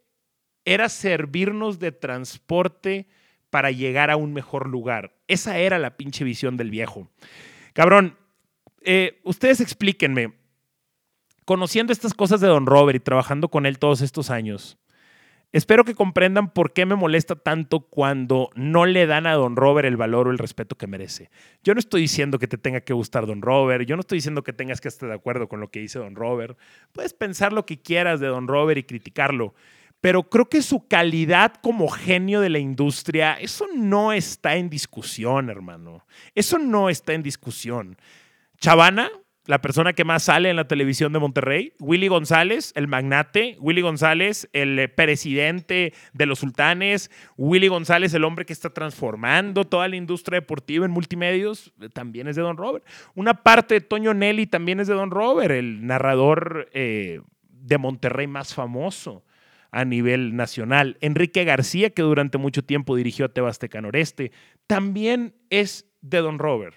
era 0.67 0.89
servirnos 0.89 1.80
de 1.80 1.93
transporte 1.93 3.08
para 3.49 3.71
llegar 3.71 4.12
a 4.12 4.17
un 4.17 4.34
mejor 4.34 4.67
lugar. 4.67 5.15
Esa 5.30 5.60
era 5.60 5.80
la 5.80 5.95
pinche 5.95 6.25
visión 6.25 6.58
del 6.58 6.71
viejo. 6.71 7.08
Cabrón, 7.71 8.17
eh, 8.82 9.21
ustedes 9.23 9.62
explíquenme, 9.62 10.34
conociendo 11.45 11.93
estas 11.93 12.13
cosas 12.13 12.41
de 12.41 12.47
Don 12.47 12.65
Robert 12.65 12.97
y 12.97 12.99
trabajando 12.99 13.47
con 13.47 13.65
él 13.65 13.80
todos 13.80 14.01
estos 14.01 14.30
años, 14.30 14.77
espero 15.53 15.86
que 15.86 15.95
comprendan 15.95 16.51
por 16.51 16.73
qué 16.73 16.86
me 16.86 16.95
molesta 16.95 17.38
tanto 17.38 17.80
cuando 17.80 18.49
no 18.56 18.86
le 18.86 19.08
dan 19.08 19.25
a 19.25 19.36
Don 19.36 19.56
Robert 19.56 19.88
el 19.88 19.95
valor 19.95 20.27
o 20.27 20.32
el 20.32 20.38
respeto 20.38 20.77
que 20.77 20.86
merece. 20.86 21.30
Yo 21.63 21.75
no 21.75 21.80
estoy 21.80 22.01
diciendo 22.01 22.39
que 22.39 22.47
te 22.47 22.58
tenga 22.58 22.82
que 22.82 22.91
gustar 22.91 23.25
Don 23.25 23.41
Robert, 23.41 23.88
yo 23.88 23.95
no 23.95 24.01
estoy 24.01 24.17
diciendo 24.17 24.43
que 24.43 24.51
tengas 24.51 24.82
que 24.82 24.89
estar 24.89 25.08
de 25.08 25.15
acuerdo 25.15 25.47
con 25.47 25.62
lo 25.62 25.71
que 25.71 25.80
dice 25.80 25.97
Don 25.97 26.15
Robert. 26.15 26.58
Puedes 26.91 27.13
pensar 27.13 27.53
lo 27.53 27.65
que 27.65 27.82
quieras 27.82 28.19
de 28.19 28.27
Don 28.27 28.49
Robert 28.49 28.77
y 28.77 28.84
criticarlo, 28.84 29.56
pero 30.01 30.23
creo 30.23 30.47
que 30.47 30.62
su 30.62 30.88
calidad 30.88 31.55
como 31.62 31.89
genio 31.89 32.41
de 32.41 32.49
la 32.49 32.60
industria, 32.60 33.33
eso 33.33 33.65
no 33.75 34.13
está 34.13 34.55
en 34.55 34.69
discusión, 34.69 35.49
hermano. 35.49 36.05
Eso 36.36 36.60
no 36.60 36.89
está 36.89 37.13
en 37.13 37.23
discusión. 37.23 37.97
Chavana, 38.60 39.10
la 39.47 39.62
persona 39.62 39.93
que 39.93 40.03
más 40.03 40.23
sale 40.23 40.49
en 40.49 40.57
la 40.57 40.67
televisión 40.67 41.13
de 41.13 41.19
Monterrey, 41.19 41.73
Willy 41.79 42.10
González, 42.10 42.73
el 42.75 42.88
magnate, 42.88 43.55
Willy 43.60 43.81
González, 43.81 44.49
el 44.53 44.77
eh, 44.77 44.89
presidente 44.89 45.93
de 46.13 46.25
los 46.25 46.39
sultanes, 46.39 47.10
Willy 47.38 47.69
González, 47.69 48.13
el 48.13 48.25
hombre 48.25 48.45
que 48.45 48.53
está 48.53 48.69
transformando 48.69 49.63
toda 49.63 49.88
la 49.88 49.95
industria 49.95 50.41
deportiva 50.41 50.86
en 50.86 50.91
multimedios, 50.91 51.73
eh, 51.81 51.89
también 51.89 52.27
es 52.27 52.36
de 52.36 52.41
Don 52.41 52.57
Robert. 52.57 52.86
Una 53.15 53.41
parte 53.41 53.75
de 53.75 53.81
Toño 53.81 54.13
Nelly 54.13 54.47
también 54.47 54.79
es 54.79 54.88
de 54.88 54.93
Don 54.93 55.12
Robert, 55.12 55.51
el 55.51 55.86
narrador 55.86 56.69
eh, 56.73 57.21
de 57.41 57.77
Monterrey 57.77 58.27
más 58.27 58.53
famoso 58.53 59.23
a 59.71 59.86
nivel 59.86 60.36
nacional. 60.36 60.97
Enrique 61.01 61.43
García, 61.43 61.89
que 61.89 62.01
durante 62.01 62.38
mucho 62.38 62.63
tiempo 62.63 62.95
dirigió 62.95 63.25
a 63.25 63.30
Tebasteca 63.30 63.82
Noreste, 63.82 64.32
también 64.67 65.36
es 65.49 65.86
de 66.01 66.19
Don 66.19 66.39
Robert. 66.39 66.75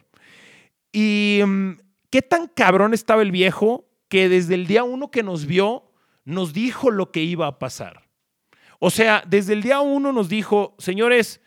Y 0.92 1.40
mm, 1.44 1.72
qué 2.10 2.22
tan 2.22 2.48
cabrón 2.48 2.94
estaba 2.94 3.22
el 3.22 3.30
viejo 3.30 3.88
que 4.08 4.28
desde 4.28 4.54
el 4.54 4.66
día 4.66 4.82
uno 4.82 5.10
que 5.10 5.22
nos 5.22 5.46
vio, 5.46 5.84
nos 6.24 6.52
dijo 6.52 6.90
lo 6.90 7.12
que 7.12 7.22
iba 7.22 7.46
a 7.46 7.58
pasar. 7.58 8.08
O 8.78 8.90
sea, 8.90 9.22
desde 9.26 9.52
el 9.52 9.62
día 9.62 9.80
uno 9.80 10.12
nos 10.12 10.28
dijo, 10.28 10.74
señores, 10.78 11.40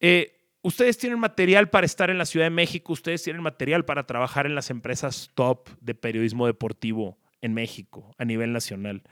eh, 0.00 0.40
ustedes 0.62 0.98
tienen 0.98 1.18
material 1.18 1.70
para 1.70 1.86
estar 1.86 2.10
en 2.10 2.18
la 2.18 2.26
Ciudad 2.26 2.46
de 2.46 2.50
México, 2.50 2.92
ustedes 2.92 3.22
tienen 3.22 3.42
material 3.42 3.84
para 3.84 4.06
trabajar 4.06 4.46
en 4.46 4.54
las 4.54 4.70
empresas 4.70 5.30
top 5.34 5.68
de 5.80 5.94
periodismo 5.94 6.46
deportivo 6.46 7.18
en 7.40 7.54
México 7.54 8.14
a 8.18 8.24
nivel 8.24 8.52
nacional. 8.52 9.02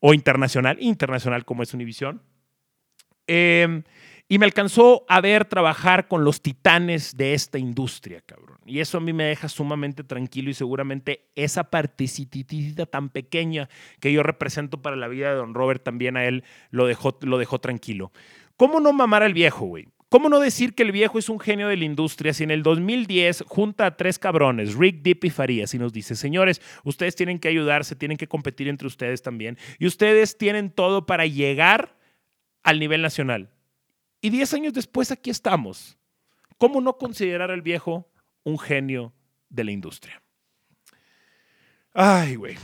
o 0.00 0.14
internacional, 0.14 0.76
internacional 0.80 1.44
como 1.44 1.62
es 1.62 1.74
Univision. 1.74 2.22
Em, 3.26 3.82
y 4.28 4.38
me 4.38 4.46
alcanzó 4.46 5.04
a 5.08 5.20
ver 5.20 5.44
trabajar 5.44 6.08
con 6.08 6.24
los 6.24 6.42
titanes 6.42 7.16
de 7.16 7.34
esta 7.34 7.58
industria, 7.58 8.20
cabrón. 8.26 8.58
Y 8.66 8.80
eso 8.80 8.98
a 8.98 9.00
mí 9.00 9.12
me 9.12 9.24
deja 9.24 9.48
sumamente 9.48 10.02
tranquilo 10.02 10.50
y 10.50 10.54
seguramente 10.54 11.28
esa 11.36 11.70
partecitita 11.70 12.86
tan 12.86 13.10
pequeña 13.10 13.68
que 14.00 14.12
yo 14.12 14.24
represento 14.24 14.82
para 14.82 14.96
la 14.96 15.06
vida 15.06 15.30
de 15.30 15.36
Don 15.36 15.54
Robert 15.54 15.84
también 15.84 16.16
a 16.16 16.24
él 16.24 16.42
lo 16.70 16.86
dejó, 16.86 17.16
lo 17.20 17.38
dejó 17.38 17.60
tranquilo. 17.60 18.10
¿Cómo 18.56 18.80
no 18.80 18.92
mamar 18.92 19.22
al 19.22 19.34
viejo, 19.34 19.66
güey? 19.66 19.86
¿Cómo 20.08 20.28
no 20.28 20.38
decir 20.38 20.74
que 20.74 20.84
el 20.84 20.92
viejo 20.92 21.18
es 21.18 21.28
un 21.28 21.40
genio 21.40 21.66
de 21.66 21.76
la 21.76 21.84
industria 21.84 22.32
si 22.32 22.44
en 22.44 22.52
el 22.52 22.62
2010 22.62 23.44
junta 23.48 23.86
a 23.86 23.96
tres 23.96 24.20
cabrones, 24.20 24.74
Rick, 24.74 25.02
Deep 25.02 25.24
y 25.24 25.30
Farías, 25.30 25.74
y 25.74 25.78
nos 25.78 25.92
dice, 25.92 26.14
señores, 26.14 26.62
ustedes 26.84 27.16
tienen 27.16 27.40
que 27.40 27.48
ayudarse, 27.48 27.96
tienen 27.96 28.16
que 28.16 28.28
competir 28.28 28.68
entre 28.68 28.86
ustedes 28.86 29.20
también, 29.22 29.58
y 29.80 29.86
ustedes 29.86 30.38
tienen 30.38 30.70
todo 30.70 31.06
para 31.06 31.26
llegar 31.26 31.96
al 32.62 32.78
nivel 32.78 33.02
nacional? 33.02 33.50
Y 34.20 34.30
diez 34.30 34.54
años 34.54 34.72
después 34.74 35.10
aquí 35.10 35.30
estamos. 35.30 35.98
¿Cómo 36.56 36.80
no 36.80 36.96
considerar 36.98 37.50
al 37.50 37.62
viejo 37.62 38.08
un 38.44 38.58
genio 38.60 39.12
de 39.48 39.64
la 39.64 39.72
industria? 39.72 40.22
Ay, 41.92 42.36
güey. 42.36 42.56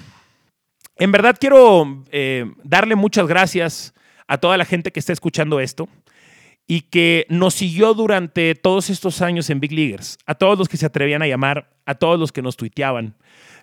En 0.97 1.11
verdad 1.11 1.37
quiero 1.41 2.05
eh, 2.13 2.47
darle 2.63 2.95
muchas 2.95 3.27
gracias 3.27 3.95
a 4.29 4.39
toda 4.39 4.57
la 4.57 4.65
gente 4.65 4.93
que 4.93 5.01
está 5.01 5.13
escuchando 5.13 5.59
esto 5.59 5.89
y 6.67 6.83
que 6.83 7.27
nos 7.29 7.55
siguió 7.55 7.95
durante 7.95 8.55
todos 8.55 8.91
estos 8.91 9.21
años 9.21 9.51
en 9.51 9.61
Big 9.61 9.73
Leaguers, 9.73 10.19
a 10.27 10.35
todos 10.35 10.59
los 10.59 10.69
que 10.69 10.77
se 10.77 10.87
atrevían 10.87 11.23
a 11.23 11.27
llamar, 11.27 11.71
a 11.87 11.95
todos 11.95 12.19
los 12.19 12.33
que 12.33 12.43
nos 12.43 12.57
tuiteaban. 12.57 13.15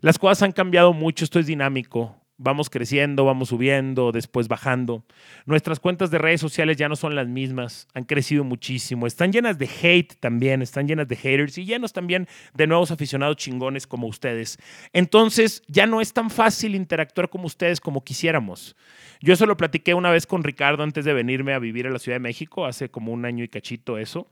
Las 0.02 0.20
cosas 0.20 0.44
han 0.44 0.52
cambiado 0.52 0.94
mucho, 0.94 1.24
esto 1.24 1.40
es 1.40 1.48
dinámico. 1.48 2.19
Vamos 2.42 2.70
creciendo, 2.70 3.26
vamos 3.26 3.50
subiendo, 3.50 4.14
después 4.14 4.48
bajando. 4.48 5.04
Nuestras 5.46 5.82
cuentas 5.82 6.10
de 6.10 6.20
redes 6.20 6.40
sociales 6.40 6.78
ya 6.78 6.88
no 6.88 6.96
son 6.96 7.14
las 7.14 7.28
mismas, 7.28 7.90
han 7.94 8.06
crecido 8.06 8.46
muchísimo. 8.46 9.06
Están 9.08 9.34
llenas 9.34 9.58
de 9.58 9.68
hate 9.68 10.16
también, 10.22 10.62
están 10.62 10.88
llenas 10.88 11.10
de 11.10 11.18
haters 11.18 11.58
y 11.58 11.66
llenos 11.66 11.92
también 11.92 12.30
de 12.54 12.66
nuevos 12.66 12.92
aficionados 12.92 13.36
chingones 13.36 13.86
como 13.86 14.08
ustedes. 14.08 14.58
Entonces 14.94 15.64
ya 15.68 15.86
no 15.86 16.00
es 16.00 16.14
tan 16.14 16.30
fácil 16.30 16.76
interactuar 16.76 17.28
como 17.28 17.46
ustedes 17.46 17.82
como 17.82 18.06
quisiéramos. 18.06 18.78
Yo 19.20 19.34
eso 19.34 19.46
lo 19.46 19.58
platiqué 19.58 19.94
una 19.94 20.10
vez 20.10 20.26
con 20.26 20.46
Ricardo 20.46 20.84
antes 20.84 21.04
de 21.04 21.14
venirme 21.14 21.54
a 21.54 21.60
vivir 21.60 21.88
a 21.88 21.92
la 21.92 22.00
Ciudad 22.00 22.16
de 22.16 22.22
México, 22.22 22.66
hace 22.66 22.90
como 22.90 23.12
un 23.12 23.26
año 23.26 23.44
y 23.44 23.50
cachito 23.50 23.98
eso. 23.98 24.32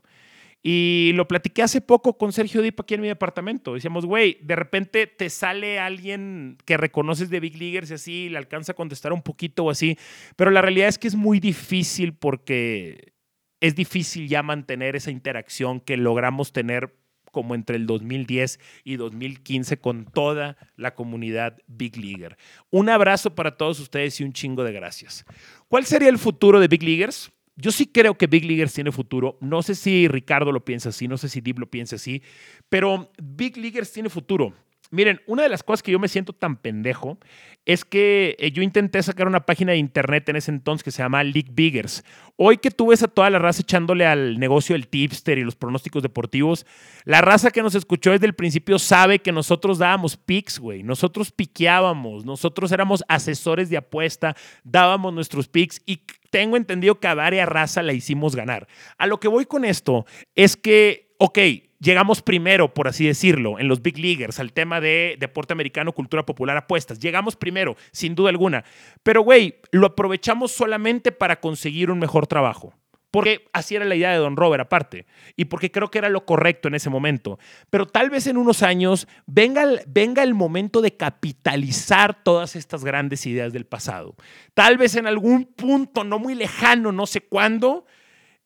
Y 0.62 1.12
lo 1.14 1.28
platiqué 1.28 1.62
hace 1.62 1.80
poco 1.80 2.18
con 2.18 2.32
Sergio 2.32 2.62
Dip 2.62 2.80
aquí 2.80 2.94
en 2.94 3.00
mi 3.00 3.08
departamento. 3.08 3.74
Decíamos, 3.74 4.04
güey, 4.04 4.38
de 4.42 4.56
repente 4.56 5.06
te 5.06 5.30
sale 5.30 5.78
alguien 5.78 6.58
que 6.64 6.76
reconoces 6.76 7.30
de 7.30 7.40
Big 7.40 7.56
Leaguers 7.56 7.90
y 7.90 7.94
así, 7.94 8.28
le 8.28 8.38
alcanza 8.38 8.72
a 8.72 8.74
contestar 8.74 9.12
un 9.12 9.22
poquito 9.22 9.64
o 9.64 9.70
así. 9.70 9.96
Pero 10.36 10.50
la 10.50 10.60
realidad 10.60 10.88
es 10.88 10.98
que 10.98 11.08
es 11.08 11.14
muy 11.14 11.38
difícil 11.38 12.12
porque 12.12 13.12
es 13.60 13.74
difícil 13.74 14.28
ya 14.28 14.42
mantener 14.42 14.96
esa 14.96 15.10
interacción 15.10 15.80
que 15.80 15.96
logramos 15.96 16.52
tener 16.52 16.94
como 17.30 17.54
entre 17.54 17.76
el 17.76 17.86
2010 17.86 18.58
y 18.84 18.96
2015 18.96 19.78
con 19.78 20.06
toda 20.06 20.56
la 20.76 20.94
comunidad 20.94 21.58
Big 21.66 21.96
Leaguer. 21.96 22.36
Un 22.70 22.88
abrazo 22.88 23.34
para 23.34 23.56
todos 23.56 23.78
ustedes 23.80 24.20
y 24.20 24.24
un 24.24 24.32
chingo 24.32 24.64
de 24.64 24.72
gracias. 24.72 25.24
¿Cuál 25.68 25.84
sería 25.84 26.08
el 26.08 26.18
futuro 26.18 26.58
de 26.58 26.68
Big 26.68 26.82
Leaguers? 26.82 27.30
Yo 27.60 27.72
sí 27.72 27.86
creo 27.86 28.16
que 28.16 28.28
Big 28.28 28.44
Leaguers 28.44 28.72
tiene 28.72 28.92
futuro. 28.92 29.36
No 29.40 29.62
sé 29.62 29.74
si 29.74 30.06
Ricardo 30.06 30.52
lo 30.52 30.64
piensa 30.64 30.90
así, 30.90 31.08
no 31.08 31.18
sé 31.18 31.28
si 31.28 31.40
Dib 31.40 31.58
lo 31.58 31.68
piensa 31.68 31.96
así, 31.96 32.22
pero 32.68 33.10
Big 33.20 33.56
Leaguers 33.56 33.92
tiene 33.92 34.08
futuro. 34.08 34.54
Miren, 34.90 35.20
una 35.26 35.42
de 35.42 35.50
las 35.50 35.62
cosas 35.62 35.82
que 35.82 35.92
yo 35.92 35.98
me 35.98 36.08
siento 36.08 36.32
tan 36.32 36.56
pendejo 36.56 37.18
es 37.66 37.84
que 37.84 38.34
eh, 38.38 38.50
yo 38.50 38.62
intenté 38.62 39.02
sacar 39.02 39.26
una 39.26 39.44
página 39.44 39.72
de 39.72 39.78
internet 39.78 40.26
en 40.30 40.36
ese 40.36 40.50
entonces 40.50 40.82
que 40.82 40.90
se 40.90 41.02
llama 41.02 41.22
League 41.22 41.50
Biggers. 41.50 42.02
Hoy 42.36 42.56
que 42.56 42.70
tú 42.70 42.86
ves 42.86 43.02
a 43.02 43.08
toda 43.08 43.28
la 43.28 43.38
raza 43.38 43.60
echándole 43.60 44.06
al 44.06 44.38
negocio 44.38 44.74
del 44.74 44.88
tipster 44.88 45.36
y 45.36 45.44
los 45.44 45.56
pronósticos 45.56 46.02
deportivos, 46.02 46.64
la 47.04 47.20
raza 47.20 47.50
que 47.50 47.62
nos 47.62 47.74
escuchó 47.74 48.12
desde 48.12 48.24
el 48.24 48.34
principio 48.34 48.78
sabe 48.78 49.18
que 49.18 49.30
nosotros 49.30 49.76
dábamos 49.76 50.16
picks, 50.16 50.58
güey. 50.58 50.82
Nosotros 50.82 51.32
piqueábamos, 51.32 52.24
nosotros 52.24 52.72
éramos 52.72 53.04
asesores 53.08 53.68
de 53.68 53.76
apuesta, 53.76 54.34
dábamos 54.64 55.12
nuestros 55.12 55.48
picks 55.48 55.82
y 55.84 56.00
tengo 56.30 56.56
entendido 56.56 56.98
que 56.98 57.08
a 57.08 57.14
varias 57.14 57.48
raza 57.48 57.82
la 57.82 57.92
hicimos 57.92 58.34
ganar. 58.34 58.66
A 58.96 59.06
lo 59.06 59.20
que 59.20 59.28
voy 59.28 59.44
con 59.44 59.66
esto 59.66 60.06
es 60.34 60.56
que, 60.56 61.14
ok, 61.18 61.38
llegamos 61.80 62.22
primero, 62.22 62.74
por 62.74 62.88
así 62.88 63.06
decirlo, 63.06 63.58
en 63.58 63.68
los 63.68 63.82
big 63.82 63.98
leaguers, 63.98 64.38
al 64.38 64.52
tema 64.52 64.80
de 64.80 65.16
deporte 65.18 65.52
americano, 65.52 65.92
cultura 65.92 66.24
popular, 66.24 66.56
apuestas. 66.56 66.98
Llegamos 66.98 67.36
primero, 67.36 67.76
sin 67.92 68.14
duda 68.14 68.30
alguna. 68.30 68.64
Pero, 69.02 69.22
güey, 69.22 69.60
lo 69.70 69.86
aprovechamos 69.86 70.52
solamente 70.52 71.12
para 71.12 71.40
conseguir 71.40 71.90
un 71.90 71.98
mejor 71.98 72.26
trabajo. 72.26 72.74
Porque 73.10 73.46
así 73.54 73.74
era 73.74 73.86
la 73.86 73.94
idea 73.94 74.12
de 74.12 74.18
Don 74.18 74.36
Robert 74.36 74.60
aparte. 74.60 75.06
Y 75.34 75.46
porque 75.46 75.70
creo 75.70 75.90
que 75.90 75.98
era 75.98 76.10
lo 76.10 76.26
correcto 76.26 76.68
en 76.68 76.74
ese 76.74 76.90
momento. 76.90 77.38
Pero 77.70 77.86
tal 77.86 78.10
vez 78.10 78.26
en 78.26 78.36
unos 78.36 78.62
años 78.62 79.08
venga 79.26 79.62
el, 79.62 79.80
venga 79.86 80.22
el 80.22 80.34
momento 80.34 80.82
de 80.82 80.94
capitalizar 80.94 82.22
todas 82.22 82.54
estas 82.54 82.84
grandes 82.84 83.24
ideas 83.24 83.54
del 83.54 83.64
pasado. 83.64 84.14
Tal 84.52 84.76
vez 84.76 84.94
en 84.94 85.06
algún 85.06 85.46
punto, 85.46 86.04
no 86.04 86.18
muy 86.18 86.34
lejano, 86.34 86.92
no 86.92 87.06
sé 87.06 87.22
cuándo, 87.22 87.86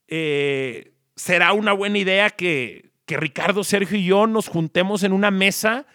eh, 0.07 0.92
será 1.16 1.53
una 1.55 1.73
buena 1.73 1.99
idea 1.99 2.31
que, 2.31 2.92
que 3.07 3.17
Ricardo, 3.17 3.65
Sergio 3.65 3.99
y 3.99 4.05
yo 4.05 4.27
nos 4.27 4.49
juntemos 4.49 5.03
en 5.03 5.12
una 5.12 5.31
mesa, 5.31 5.87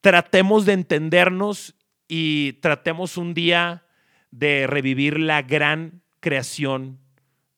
tratemos 0.00 0.66
de 0.66 0.74
entendernos 0.74 1.74
y 2.08 2.54
tratemos 2.54 3.16
un 3.16 3.34
día 3.34 3.86
de 4.30 4.66
revivir 4.66 5.18
la 5.18 5.42
gran 5.42 6.02
creación 6.20 6.98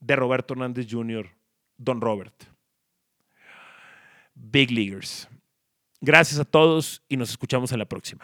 de 0.00 0.16
Roberto 0.16 0.54
Hernández 0.54 0.86
Jr., 0.88 1.30
Don 1.76 2.00
Robert. 2.00 2.44
Big 4.34 4.70
Leaguers. 4.70 5.28
Gracias 6.00 6.38
a 6.38 6.44
todos 6.44 7.02
y 7.08 7.16
nos 7.16 7.30
escuchamos 7.30 7.72
en 7.72 7.78
la 7.78 7.86
próxima. 7.86 8.22